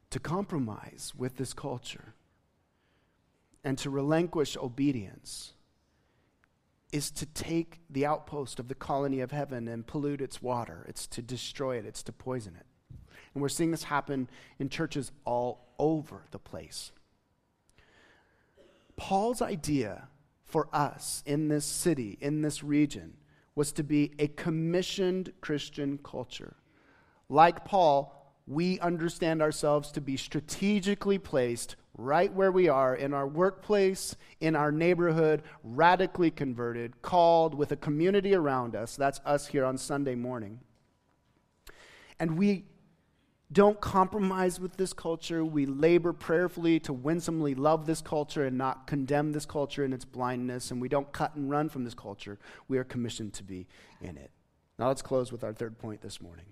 [0.09, 2.15] To compromise with this culture
[3.63, 5.53] and to relinquish obedience
[6.91, 10.85] is to take the outpost of the colony of heaven and pollute its water.
[10.87, 12.65] It's to destroy it, it's to poison it.
[13.33, 16.91] And we're seeing this happen in churches all over the place.
[18.95, 20.07] Paul's idea
[20.43, 23.17] for us in this city, in this region,
[23.53, 26.55] was to be a commissioned Christian culture.
[27.29, 28.13] Like Paul,
[28.47, 34.55] we understand ourselves to be strategically placed right where we are in our workplace, in
[34.55, 38.95] our neighborhood, radically converted, called with a community around us.
[38.95, 40.59] That's us here on Sunday morning.
[42.19, 42.65] And we
[43.51, 45.43] don't compromise with this culture.
[45.43, 50.05] We labor prayerfully to winsomely love this culture and not condemn this culture in its
[50.05, 50.69] blindness.
[50.69, 52.37] And we don't cut and run from this culture.
[52.67, 53.67] We are commissioned to be
[54.01, 54.31] in it.
[54.77, 56.45] Now let's close with our third point this morning.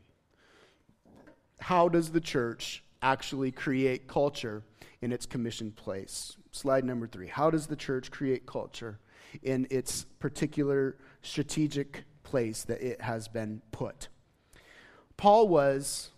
[1.59, 4.63] How does the church actually create culture
[5.01, 6.35] in its commissioned place.
[6.51, 7.27] Slide number three.
[7.27, 8.97] How does the church create culture
[9.43, 14.07] in its particular strategic place that it has been put?
[15.17, 16.09] Paul was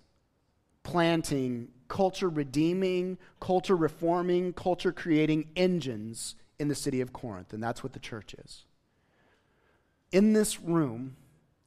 [0.83, 7.83] planting culture redeeming, culture reforming, culture creating engines in the city of Corinth, and that's
[7.83, 8.63] what the church is.
[10.13, 11.17] In this room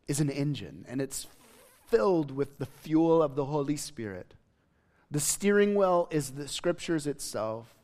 [0.09, 1.27] is an engine, and it's
[1.87, 4.35] filled with the fuel of the Holy Spirit.
[5.11, 7.75] The steering wheel is the scriptures itself.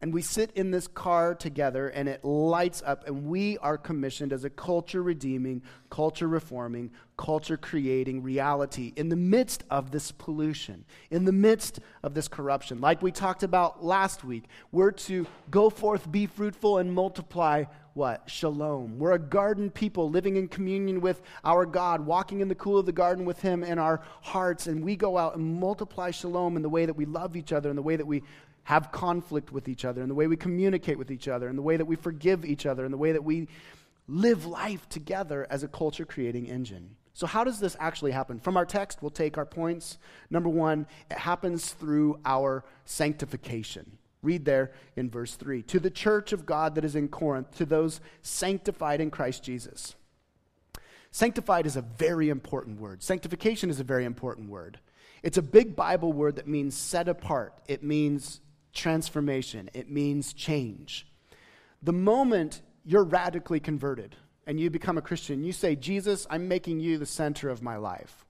[0.00, 4.32] And we sit in this car together and it lights up, and we are commissioned
[4.32, 10.84] as a culture redeeming, culture reforming, culture creating reality in the midst of this pollution,
[11.10, 12.80] in the midst of this corruption.
[12.80, 18.30] Like we talked about last week, we're to go forth, be fruitful, and multiply what?
[18.30, 19.00] Shalom.
[19.00, 22.86] We're a garden people living in communion with our God, walking in the cool of
[22.86, 26.62] the garden with Him in our hearts, and we go out and multiply shalom in
[26.62, 28.22] the way that we love each other, in the way that we
[28.68, 31.62] have conflict with each other, and the way we communicate with each other, and the
[31.62, 33.48] way that we forgive each other, and the way that we
[34.06, 36.94] live life together as a culture creating engine.
[37.14, 38.38] So, how does this actually happen?
[38.38, 39.96] From our text, we'll take our points.
[40.28, 43.96] Number one, it happens through our sanctification.
[44.22, 47.64] Read there in verse 3 To the church of God that is in Corinth, to
[47.64, 49.94] those sanctified in Christ Jesus.
[51.10, 53.02] Sanctified is a very important word.
[53.02, 54.78] Sanctification is a very important word.
[55.22, 61.06] It's a big Bible word that means set apart, it means transformation, it means change.
[61.82, 66.80] The moment you're radically converted and you become a Christian, you say, Jesus, I'm making
[66.80, 68.24] you the center of my life.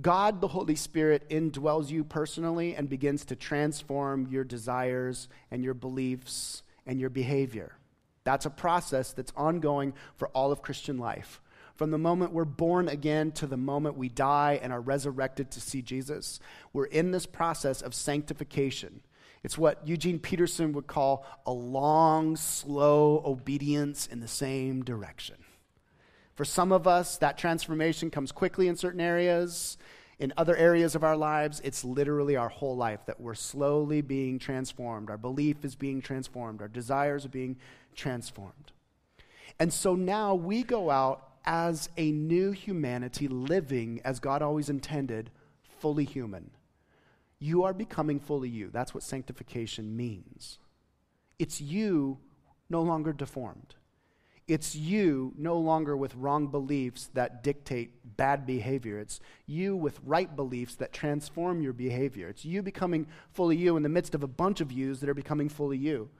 [0.00, 5.74] God, the Holy Spirit, indwells you personally and begins to transform your desires and your
[5.74, 7.72] beliefs and your behavior.
[8.24, 11.40] That's a process that's ongoing for all of Christian life.
[11.76, 15.60] From the moment we're born again to the moment we die and are resurrected to
[15.60, 16.40] see Jesus,
[16.72, 19.00] we're in this process of sanctification.
[19.42, 25.36] It's what Eugene Peterson would call a long, slow obedience in the same direction.
[26.34, 29.78] For some of us, that transformation comes quickly in certain areas.
[30.18, 34.38] In other areas of our lives, it's literally our whole life that we're slowly being
[34.38, 35.10] transformed.
[35.10, 36.60] Our belief is being transformed.
[36.60, 37.56] Our desires are being
[37.94, 38.72] transformed.
[39.58, 45.30] And so now we go out as a new humanity living as God always intended,
[45.78, 46.50] fully human.
[47.38, 48.70] You are becoming fully you.
[48.72, 50.58] That's what sanctification means.
[51.38, 52.18] It's you
[52.70, 53.74] no longer deformed.
[54.48, 59.00] It's you no longer with wrong beliefs that dictate bad behavior.
[59.00, 62.28] It's you with right beliefs that transform your behavior.
[62.28, 65.14] It's you becoming fully you in the midst of a bunch of yous that are
[65.14, 66.10] becoming fully you.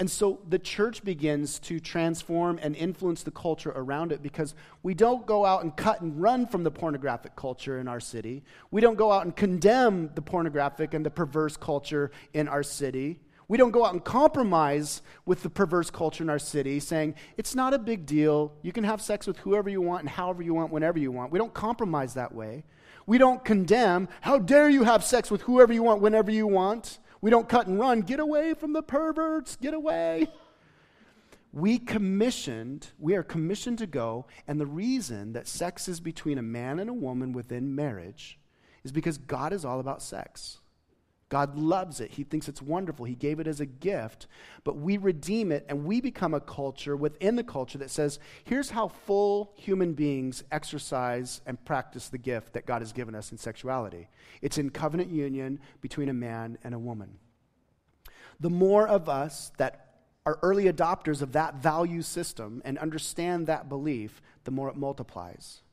[0.00, 4.92] And so the church begins to transform and influence the culture around it because we
[4.92, 8.42] don't go out and cut and run from the pornographic culture in our city.
[8.72, 13.20] We don't go out and condemn the pornographic and the perverse culture in our city.
[13.46, 17.54] We don't go out and compromise with the perverse culture in our city, saying, it's
[17.54, 18.52] not a big deal.
[18.62, 21.30] You can have sex with whoever you want and however you want, whenever you want.
[21.30, 22.64] We don't compromise that way.
[23.06, 26.98] We don't condemn, how dare you have sex with whoever you want, whenever you want.
[27.24, 30.28] We don't cut and run, get away from the perverts, get away.
[31.54, 36.42] We commissioned, we are commissioned to go, and the reason that sex is between a
[36.42, 38.38] man and a woman within marriage
[38.84, 40.60] is because God is all about sex.
[41.34, 42.12] God loves it.
[42.12, 43.06] He thinks it's wonderful.
[43.06, 44.28] He gave it as a gift.
[44.62, 48.70] But we redeem it and we become a culture within the culture that says, here's
[48.70, 53.38] how full human beings exercise and practice the gift that God has given us in
[53.38, 54.06] sexuality
[54.42, 57.18] it's in covenant union between a man and a woman.
[58.38, 63.68] The more of us that are early adopters of that value system and understand that
[63.68, 65.63] belief, the more it multiplies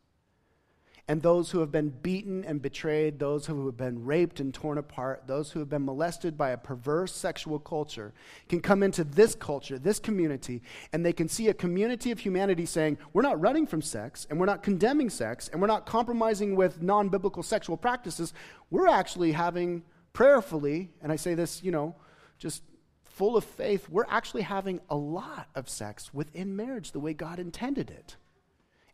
[1.12, 4.78] and those who have been beaten and betrayed, those who have been raped and torn
[4.78, 8.14] apart, those who have been molested by a perverse sexual culture
[8.48, 10.62] can come into this culture, this community,
[10.94, 14.40] and they can see a community of humanity saying, We're not running from sex, and
[14.40, 18.34] we're not condemning sex, and we're not compromising with non biblical sexual practices.
[18.70, 19.84] We're actually having
[20.14, 21.94] prayerfully, and I say this, you know,
[22.40, 22.64] just
[23.04, 27.38] full of faith, we're actually having a lot of sex within marriage the way God
[27.38, 28.16] intended it.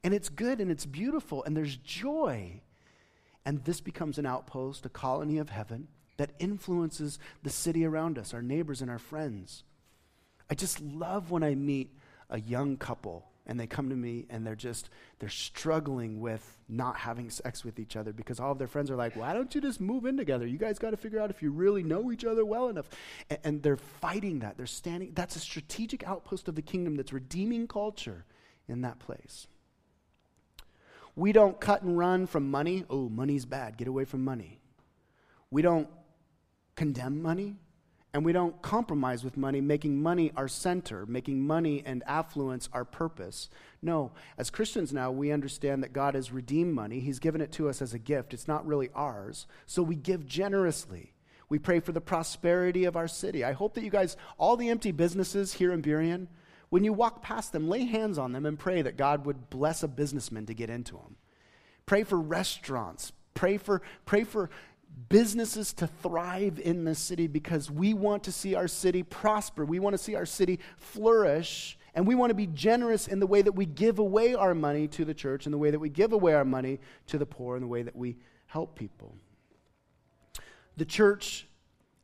[0.07, 2.61] And it's good and it's beautiful and there's joy.
[3.43, 8.33] And this becomes an outpost, a colony of heaven that influences the city around us,
[8.33, 9.65] our neighbors and our friends.
[10.49, 11.93] I just love when I meet
[12.29, 14.89] a young couple and they come to me and they're just
[15.19, 18.95] they're struggling with not having sex with each other because all of their friends are
[18.95, 21.41] like why don't you just move in together you guys got to figure out if
[21.41, 22.89] you really know each other well enough
[23.29, 27.13] and, and, they're fighting that they're standing that's a strategic outpost of the kingdom that's
[27.13, 28.25] redeeming culture
[28.67, 29.47] in that place
[31.17, 32.85] we don't cut and run from money.
[32.89, 33.75] Oh, money's bad.
[33.75, 34.59] Get away from money.
[35.49, 35.89] We don't
[36.75, 37.55] condemn money.
[38.13, 42.85] And we don't compromise with money, making money our center, making money and affluence our
[42.85, 43.49] purpose.
[43.81, 46.99] No, as Christians now, we understand that God has redeemed money.
[46.99, 48.33] He's given it to us as a gift.
[48.33, 49.45] It's not really ours.
[49.65, 51.13] So we give generously.
[51.49, 53.43] We pray for the prosperity of our city.
[53.43, 56.27] I hope that you guys, all the empty businesses here in Burien,
[56.69, 59.83] when you walk past them, lay hands on them and pray that God would bless
[59.83, 61.15] a businessman to get into them.
[61.85, 63.13] Pray for restaurants.
[63.33, 64.49] Pray for, pray for
[65.09, 69.63] businesses to thrive in this city because we want to see our city prosper.
[69.63, 71.77] We want to see our city flourish.
[71.93, 74.87] And we want to be generous in the way that we give away our money
[74.89, 77.55] to the church, in the way that we give away our money to the poor,
[77.55, 79.15] in the way that we help people.
[80.75, 81.47] The church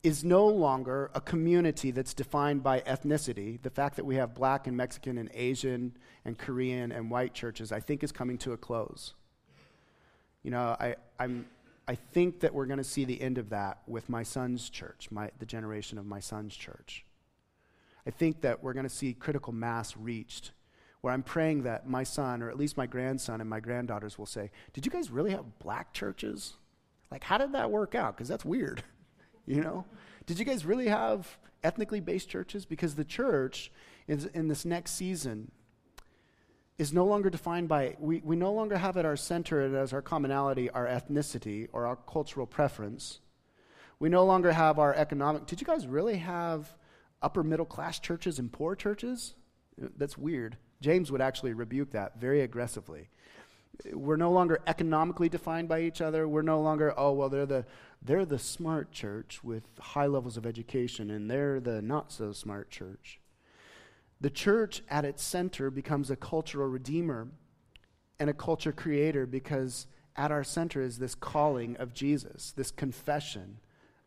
[0.04, 3.62] is no longer a community that's defined by ethnicity.
[3.62, 7.72] The fact that we have black and Mexican and Asian and Korean and white churches,
[7.72, 9.14] I think, is coming to a close.
[10.43, 11.45] You know, I, I'm,
[11.88, 15.08] I think that we're going to see the end of that with my son's church,
[15.10, 17.06] my, the generation of my son's church.
[18.06, 20.51] I think that we're going to see critical mass reached
[20.99, 24.26] where I'm praying that my son, or at least my grandson and my granddaughters, will
[24.26, 26.54] say, Did you guys really have black churches?
[27.12, 28.16] Like, how did that work out?
[28.16, 28.84] Because that's weird.
[29.46, 29.86] You know?
[30.26, 32.66] Did you guys really have ethnically based churches?
[32.66, 33.72] Because the church
[34.08, 35.52] is in this next season
[36.78, 39.94] is no longer defined by, we, we no longer have at our center and as
[39.94, 43.20] our commonality our ethnicity or our cultural preference.
[44.00, 45.46] We no longer have our economic.
[45.46, 46.76] Did you guys really have
[47.22, 49.36] upper middle class churches and poor churches?
[49.78, 50.58] That's weird.
[50.82, 53.10] James would actually rebuke that very aggressively.
[53.91, 56.28] We're no longer economically defined by each other.
[56.28, 57.65] We're no longer, oh, well, they're the,
[58.01, 62.69] they're the smart church with high levels of education, and they're the not so smart
[62.69, 63.19] church.
[64.21, 67.28] The church at its center becomes a cultural redeemer
[68.19, 73.57] and a culture creator because at our center is this calling of Jesus, this confession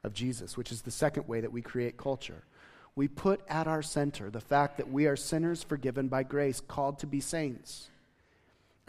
[0.04, 2.44] of Jesus, which is the second way that we create culture.
[2.94, 6.98] We put at our center the fact that we are sinners forgiven by grace, called
[7.00, 7.90] to be saints.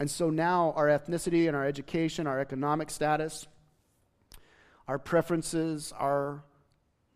[0.00, 3.46] And so now our ethnicity and our education, our economic status,
[4.86, 6.44] our preferences, our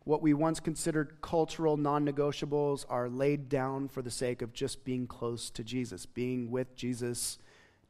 [0.04, 4.84] what we once considered cultural non negotiables are laid down for the sake of just
[4.84, 7.38] being close to Jesus, being with Jesus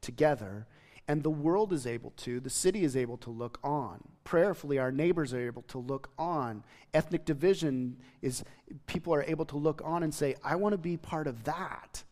[0.00, 0.66] together.
[1.08, 4.04] And the world is able to, the city is able to look on.
[4.24, 6.62] Prayerfully, our neighbors are able to look on.
[6.94, 8.44] Ethnic division is,
[8.86, 12.04] people are able to look on and say, I want to be part of that.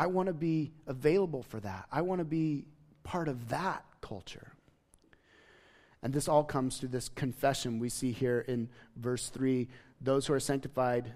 [0.00, 1.84] I want to be available for that.
[1.92, 2.64] I want to be
[3.02, 4.50] part of that culture.
[6.02, 9.68] And this all comes through this confession we see here in verse 3
[10.00, 11.12] those who are sanctified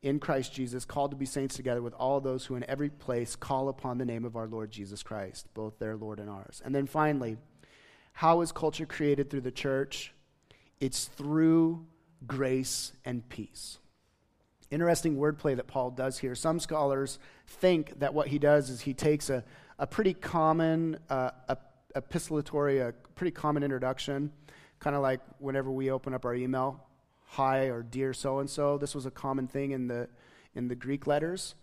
[0.00, 3.36] in Christ Jesus, called to be saints together with all those who in every place
[3.36, 6.62] call upon the name of our Lord Jesus Christ, both their Lord and ours.
[6.64, 7.36] And then finally,
[8.14, 10.14] how is culture created through the church?
[10.80, 11.84] It's through
[12.26, 13.76] grace and peace.
[14.72, 16.34] Interesting wordplay that Paul does here.
[16.34, 19.44] Some scholars think that what he does is he takes a,
[19.78, 21.30] a pretty common uh,
[21.94, 24.32] epistolatory, a pretty common introduction,
[24.80, 26.80] kind of like whenever we open up our email
[27.32, 28.76] hi or dear so and so.
[28.76, 30.08] This was a common thing in the,
[30.54, 31.54] in the Greek letters.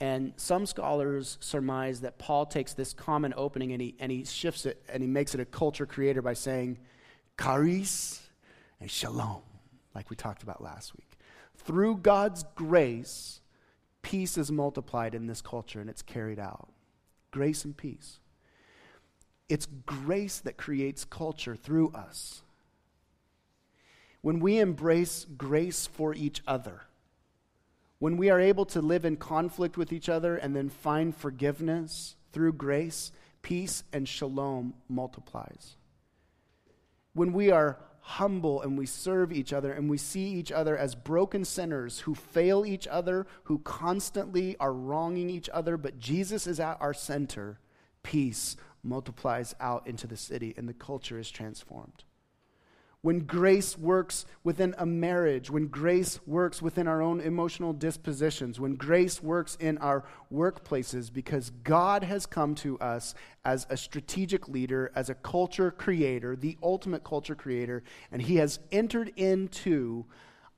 [0.00, 4.66] And some scholars surmise that Paul takes this common opening and he, and he shifts
[4.66, 6.78] it and he makes it a culture creator by saying,
[7.40, 8.20] charis
[8.80, 9.42] and shalom,
[9.94, 11.11] like we talked about last week.
[11.64, 13.40] Through God's grace,
[14.02, 16.68] peace is multiplied in this culture and it's carried out.
[17.30, 18.18] Grace and peace.
[19.48, 22.42] It's grace that creates culture through us
[24.22, 26.82] when we embrace grace for each other,
[27.98, 32.16] when we are able to live in conflict with each other and then find forgiveness
[32.32, 35.76] through grace, peace and shalom multiplies.
[37.14, 40.94] When we are humble and we serve each other and we see each other as
[40.94, 46.60] broken sinners who fail each other, who constantly are wronging each other, but Jesus is
[46.60, 47.60] at our center,
[48.02, 52.02] peace multiplies out into the city and the culture is transformed
[53.02, 58.76] when grace works within a marriage, when grace works within our own emotional dispositions, when
[58.76, 64.92] grace works in our workplaces, because God has come to us as a strategic leader,
[64.94, 67.82] as a culture creator, the ultimate culture creator,
[68.12, 70.06] and He has entered into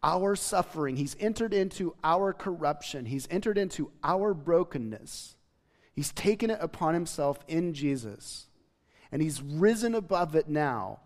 [0.03, 5.37] our suffering, He's entered into our corruption, He's entered into our brokenness.
[5.95, 8.49] He's taken it upon Himself in Jesus,
[9.11, 11.01] and He's risen above it now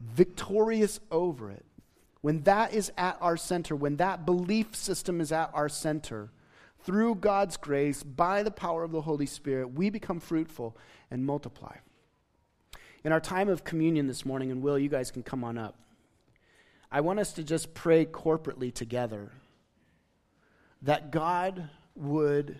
[0.00, 1.64] victorious over it,
[2.22, 6.30] when that is at our center, when that belief system is at our center,
[6.82, 10.76] through God's grace, by the power of the Holy Spirit, we become fruitful
[11.10, 11.76] and multiply.
[13.04, 15.76] In our time of communion this morning, and Will, you guys can come on up,
[16.90, 19.30] I want us to just pray corporately together
[20.82, 22.58] that God would,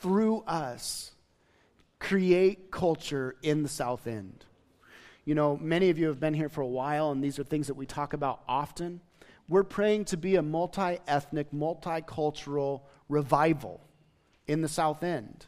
[0.00, 1.12] through us,
[1.98, 4.44] create culture in the South End.
[5.24, 7.66] You know, many of you have been here for a while, and these are things
[7.66, 9.00] that we talk about often.
[9.48, 13.80] We're praying to be a multi ethnic, multicultural revival
[14.46, 15.46] in the South End.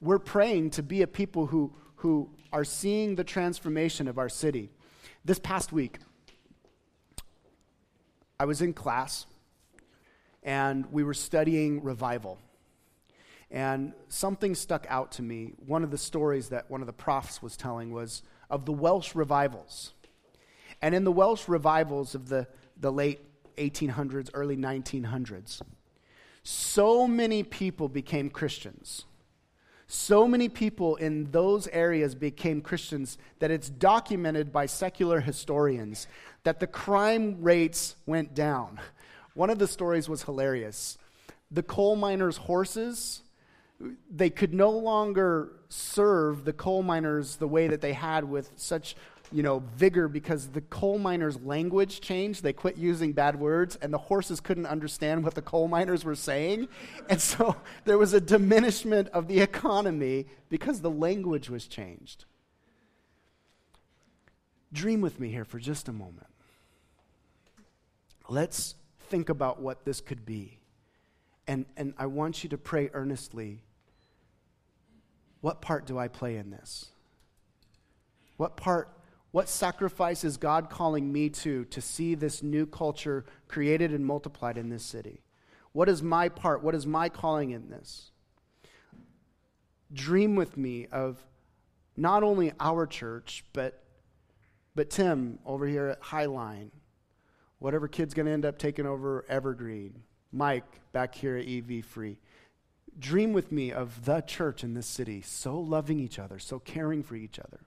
[0.00, 4.70] We're praying to be a people who, who are seeing the transformation of our city.
[5.24, 5.98] This past week,
[8.38, 9.26] I was in class
[10.42, 12.38] and we were studying revival.
[13.50, 15.52] And something stuck out to me.
[15.64, 19.14] One of the stories that one of the profs was telling was of the Welsh
[19.14, 19.92] revivals.
[20.82, 22.46] And in the Welsh revivals of the,
[22.78, 23.20] the late
[23.56, 25.62] 1800s, early 1900s,
[26.42, 29.06] so many people became Christians.
[29.86, 36.06] So many people in those areas became Christians that it's documented by secular historians
[36.42, 38.80] that the crime rates went down.
[39.34, 40.98] One of the stories was hilarious.
[41.50, 43.22] The coal miners' horses
[44.10, 48.94] they could no longer serve the coal miners the way that they had with such
[49.32, 52.42] you know vigor because the coal miners language changed.
[52.42, 56.14] They quit using bad words and the horses couldn't understand what the coal miners were
[56.14, 56.68] saying.
[57.08, 62.24] And so there was a diminishment of the economy because the language was changed.
[64.72, 66.26] Dream with me here for just a moment.
[68.28, 68.74] Let's
[69.08, 70.58] think about what this could be
[71.46, 73.62] and, and I want you to pray earnestly
[75.44, 76.86] what part do I play in this?
[78.38, 78.88] What part,
[79.30, 84.56] what sacrifice is God calling me to to see this new culture created and multiplied
[84.56, 85.20] in this city?
[85.72, 86.62] What is my part?
[86.62, 88.10] What is my calling in this?
[89.92, 91.22] Dream with me of
[91.94, 93.82] not only our church, but,
[94.74, 96.70] but Tim over here at Highline,
[97.58, 102.18] whatever kid's going to end up taking over Evergreen, Mike back here at EV Free.
[102.98, 107.02] Dream with me of the church in this city, so loving each other, so caring
[107.02, 107.60] for each other.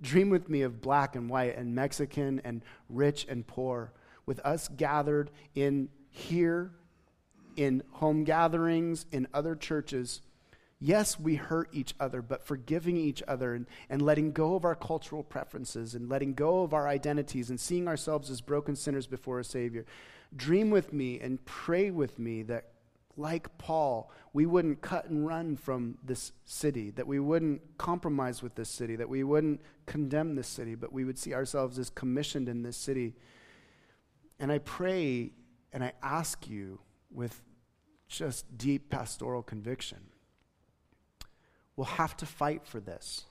[0.00, 3.92] Dream with me of black and white and Mexican and rich and poor,
[4.26, 6.72] with us gathered in here,
[7.56, 10.20] in home gatherings, in other churches.
[10.80, 14.74] Yes, we hurt each other, but forgiving each other and, and letting go of our
[14.74, 19.38] cultural preferences and letting go of our identities and seeing ourselves as broken sinners before
[19.38, 19.86] a Savior.
[20.36, 22.70] Dream with me and pray with me that
[23.16, 28.56] like Paul, we wouldn't cut and run from this city, that we wouldn't compromise with
[28.56, 32.48] this city, that we wouldn't condemn this city, but we would see ourselves as commissioned
[32.48, 33.14] in this city.
[34.40, 35.30] And I pray
[35.72, 36.80] and I ask you,
[37.14, 37.40] with
[38.08, 40.00] just deep pastoral conviction.
[41.76, 43.24] We'll have to fight for this.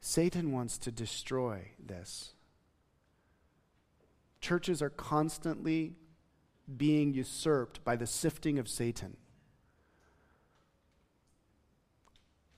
[0.00, 2.34] Satan wants to destroy this.
[4.40, 5.94] Churches are constantly
[6.76, 9.16] being usurped by the sifting of Satan.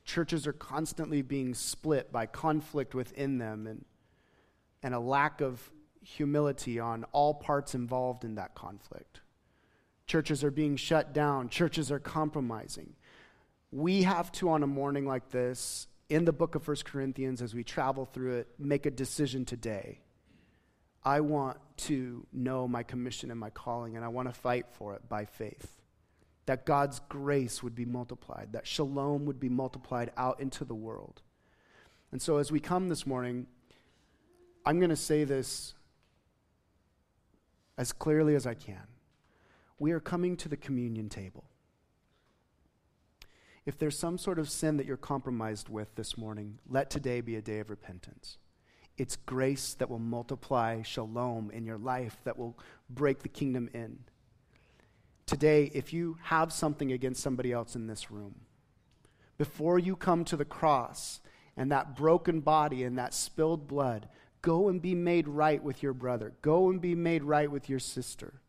[0.05, 3.85] Churches are constantly being split by conflict within them and,
[4.83, 5.71] and a lack of
[6.03, 9.21] humility on all parts involved in that conflict.
[10.07, 12.95] Churches are being shut down, churches are compromising.
[13.71, 17.55] We have to, on a morning like this, in the book of 1 Corinthians, as
[17.55, 20.01] we travel through it, make a decision today.
[21.05, 24.95] I want to know my commission and my calling, and I want to fight for
[24.95, 25.81] it by faith.
[26.47, 31.23] That God's grace would be multiplied, that shalom would be multiplied out into the world.
[32.11, 33.47] And so, as we come this morning,
[34.65, 35.75] I'm going to say this
[37.79, 38.87] as clearly as I can.
[39.79, 41.45] We are coming to the communion table.
[43.65, 47.37] If there's some sort of sin that you're compromised with this morning, let today be
[47.37, 48.39] a day of repentance.
[48.99, 52.59] It's grace that will multiply shalom in your life, that will
[52.91, 53.99] break the kingdom in.
[55.27, 58.35] Today, if you have something against somebody else in this room,
[59.39, 61.21] before you come to the cross
[61.57, 64.09] and that broken body and that spilled blood,
[64.43, 66.35] go and be made right with your brother.
[66.43, 68.43] Go and be made right with your sister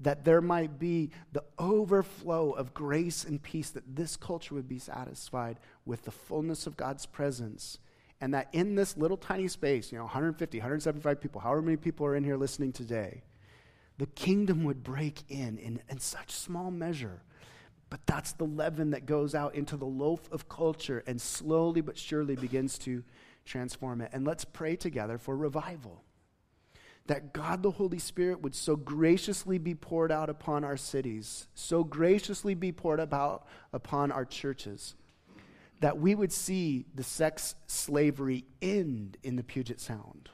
[0.00, 4.78] that there might be the overflow of grace and peace, that this culture would be
[4.78, 7.78] satisfied with the fullness of God's presence.
[8.20, 12.04] And that in this little tiny space, you know, 150, 175 people, however many people
[12.06, 13.22] are in here listening today,
[13.98, 17.22] the kingdom would break in, in in such small measure.
[17.90, 21.96] But that's the leaven that goes out into the loaf of culture and slowly but
[21.96, 23.02] surely begins to
[23.44, 24.10] transform it.
[24.12, 26.02] And let's pray together for revival
[27.08, 31.82] that God the Holy Spirit would so graciously be poured out upon our cities, so
[31.82, 34.94] graciously be poured about upon our churches,
[35.80, 40.28] that we would see the sex slavery end in the Puget Sound.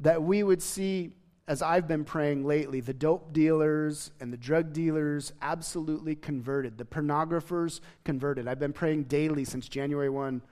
[0.00, 1.10] That we would see,
[1.48, 6.84] as I've been praying lately, the dope dealers and the drug dealers absolutely converted, the
[6.84, 8.46] pornographers converted.
[8.46, 10.42] I've been praying daily since January 1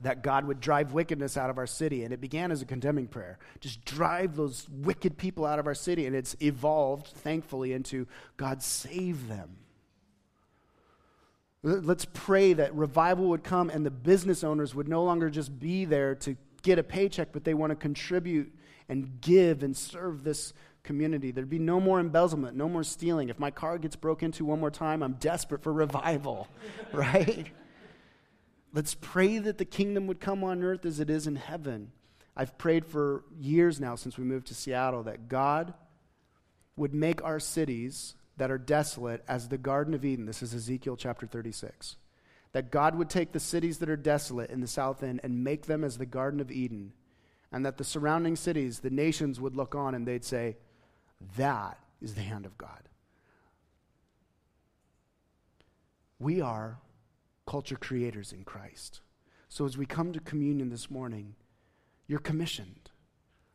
[0.00, 2.04] that God would drive wickedness out of our city.
[2.04, 3.38] And it began as a condemning prayer.
[3.60, 6.06] Just drive those wicked people out of our city.
[6.06, 8.06] And it's evolved, thankfully, into
[8.36, 9.56] God save them.
[11.66, 15.84] Let's pray that revival would come and the business owners would no longer just be
[15.84, 18.54] there to get a paycheck, but they want to contribute
[18.88, 20.52] and give and serve this
[20.84, 21.32] community.
[21.32, 23.30] There'd be no more embezzlement, no more stealing.
[23.30, 26.46] If my car gets broke into one more time, I'm desperate for revival,
[26.92, 27.48] right?
[28.72, 31.90] Let's pray that the kingdom would come on earth as it is in heaven.
[32.36, 35.74] I've prayed for years now since we moved to Seattle that God
[36.76, 40.26] would make our cities that are desolate as the Garden of Eden.
[40.26, 41.96] This is Ezekiel chapter 36.
[42.52, 45.66] That God would take the cities that are desolate in the south end and make
[45.66, 46.92] them as the Garden of Eden.
[47.52, 50.56] And that the surrounding cities, the nations would look on and they'd say,
[51.36, 52.88] That is the hand of God.
[56.18, 56.78] We are
[57.46, 59.00] culture creators in Christ.
[59.48, 61.34] So as we come to communion this morning,
[62.06, 62.90] you're commissioned.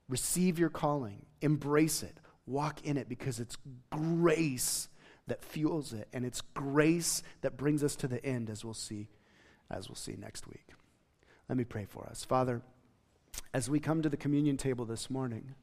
[0.07, 3.57] Receive your calling, embrace it, walk in it because it's
[3.89, 4.87] grace
[5.27, 9.07] that fuels it and it's grace that brings us to the end as we'll see
[9.69, 10.67] as we'll see next week.
[11.47, 12.25] Let me pray for us.
[12.25, 12.61] Father,
[13.53, 15.55] as we come to the communion table this morning,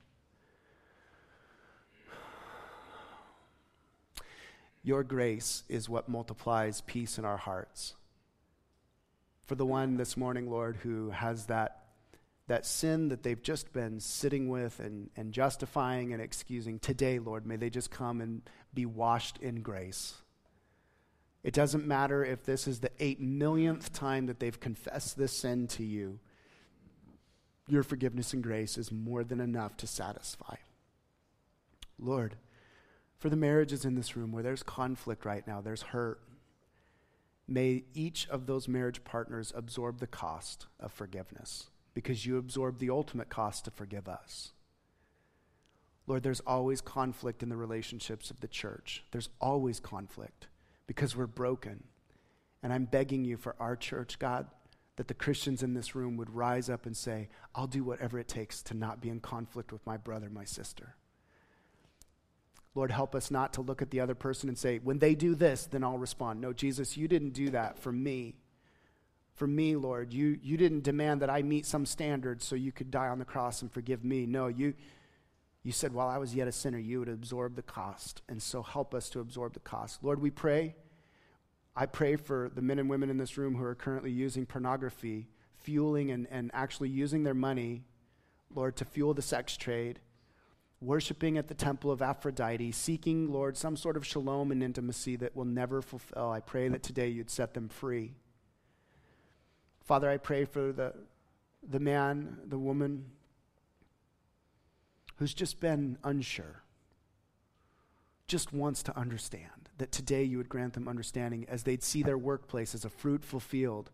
[4.82, 7.94] your grace is what multiplies peace in our hearts
[9.48, 11.84] for the one this morning, Lord, who has that,
[12.48, 16.78] that sin that they've just been sitting with and, and justifying and excusing.
[16.78, 18.42] Today, Lord, may they just come and
[18.74, 20.14] be washed in grace.
[21.44, 25.68] It doesn't matter if this is the eight millionth time that they've confessed this sin
[25.68, 26.18] to you.
[27.68, 30.56] Your forgiveness and grace is more than enough to satisfy.
[31.98, 32.36] Lord,
[33.18, 36.20] for the marriages in this room where there's conflict right now, there's hurt,
[37.50, 42.90] May each of those marriage partners absorb the cost of forgiveness because you absorb the
[42.90, 44.52] ultimate cost to forgive us.
[46.06, 49.02] Lord, there's always conflict in the relationships of the church.
[49.10, 50.46] There's always conflict
[50.86, 51.82] because we're broken.
[52.62, 54.46] And I'm begging you for our church, God,
[54.94, 58.28] that the Christians in this room would rise up and say, I'll do whatever it
[58.28, 60.94] takes to not be in conflict with my brother, my sister.
[62.76, 65.34] Lord, help us not to look at the other person and say, when they do
[65.34, 66.40] this, then I'll respond.
[66.40, 68.36] No, Jesus, you didn't do that for me.
[69.38, 72.90] For me, Lord, you, you didn't demand that I meet some standards so you could
[72.90, 74.26] die on the cross and forgive me.
[74.26, 74.74] No, you,
[75.62, 78.22] You said, while I was yet a sinner, you would absorb the cost.
[78.28, 80.02] And so help us to absorb the cost.
[80.02, 80.76] Lord, we pray.
[81.76, 85.28] I pray for the men and women in this room who are currently using pornography,
[85.60, 87.84] fueling and, and actually using their money,
[88.54, 90.00] Lord, to fuel the sex trade,
[90.80, 95.36] worshiping at the temple of Aphrodite, seeking, Lord, some sort of shalom and intimacy that
[95.36, 96.30] will never fulfill.
[96.30, 98.14] I pray that today you'd set them free.
[99.88, 100.92] Father, I pray for the,
[101.66, 103.06] the man, the woman,
[105.16, 106.62] who's just been unsure,
[108.26, 112.18] just wants to understand, that today you would grant them understanding as they'd see their
[112.18, 113.90] workplace as a fruitful field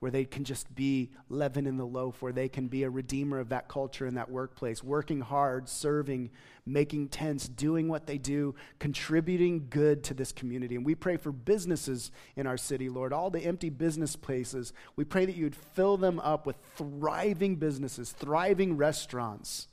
[0.00, 3.38] where they can just be leaven in the loaf, where they can be a redeemer
[3.38, 6.30] of that culture in that workplace, working hard, serving,
[6.66, 10.76] making tents, doing what they do, contributing good to this community.
[10.76, 14.72] And we pray for businesses in our city, Lord, all the empty business places.
[14.96, 19.68] We pray that you would fill them up with thriving businesses, thriving restaurants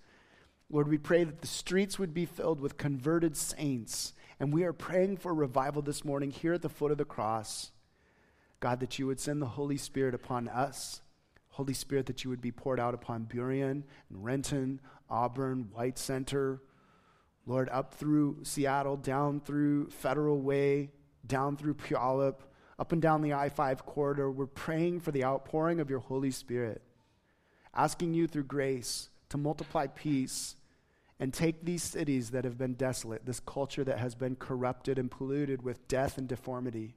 [0.74, 4.15] Lord, we pray that the streets would be filled with converted saints.
[4.39, 7.71] And we are praying for revival this morning here at the foot of the cross.
[8.64, 11.01] God, that you would send the Holy Spirit upon us.
[11.49, 16.61] Holy Spirit, that you would be poured out upon Burien and Renton, Auburn, White Center,
[17.45, 20.91] Lord, up through Seattle, down through Federal Way,
[21.28, 22.39] down through Puyallup,
[22.80, 24.32] up and down the I 5 corridor.
[24.32, 26.82] We're praying for the outpouring of your Holy Spirit,
[27.74, 30.55] asking you through grace to multiply peace
[31.20, 35.11] and take these cities that have been desolate, this culture that has been corrupted and
[35.11, 36.95] polluted with death and deformity,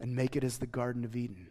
[0.00, 1.48] and make it as the Garden of Eden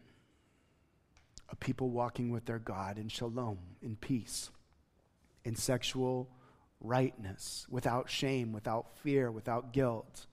[1.51, 4.51] a people walking with their God in shalom, in peace,
[5.43, 6.29] in sexual
[6.79, 10.27] rightness, without shame, without fear, without guilt,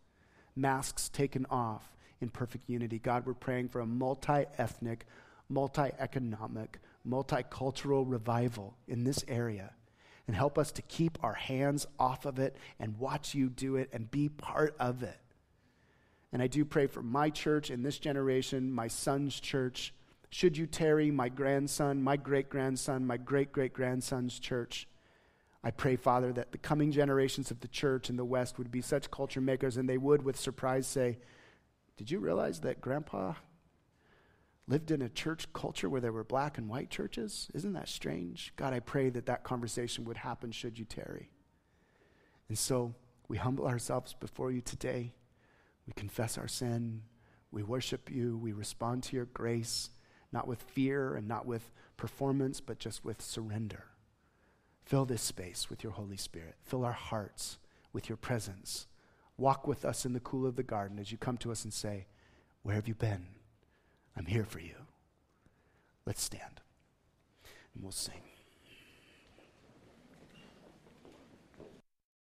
[0.54, 2.98] masks taken off in perfect unity.
[2.98, 5.06] God, we're praying for a multi ethnic,
[5.48, 9.72] multi economic, multicultural revival in this area
[10.26, 13.88] and help us to keep our hands off of it and watch you do it
[13.92, 15.18] and be part of it.
[16.36, 19.94] And I do pray for my church in this generation, my son's church.
[20.28, 24.86] Should you tarry, my grandson, my great grandson, my great great grandson's church.
[25.64, 28.82] I pray, Father, that the coming generations of the church in the West would be
[28.82, 31.20] such culture makers and they would, with surprise, say,
[31.96, 33.32] Did you realize that grandpa
[34.68, 37.48] lived in a church culture where there were black and white churches?
[37.54, 38.52] Isn't that strange?
[38.56, 41.30] God, I pray that that conversation would happen should you tarry.
[42.50, 42.94] And so
[43.26, 45.14] we humble ourselves before you today.
[45.86, 47.02] We confess our sin.
[47.50, 48.36] We worship you.
[48.36, 49.90] We respond to your grace,
[50.32, 53.84] not with fear and not with performance, but just with surrender.
[54.84, 56.56] Fill this space with your Holy Spirit.
[56.62, 57.58] Fill our hearts
[57.92, 58.86] with your presence.
[59.36, 61.72] Walk with us in the cool of the garden as you come to us and
[61.72, 62.06] say,
[62.62, 63.26] Where have you been?
[64.16, 64.74] I'm here for you.
[66.06, 66.60] Let's stand
[67.76, 68.22] and we'll sing.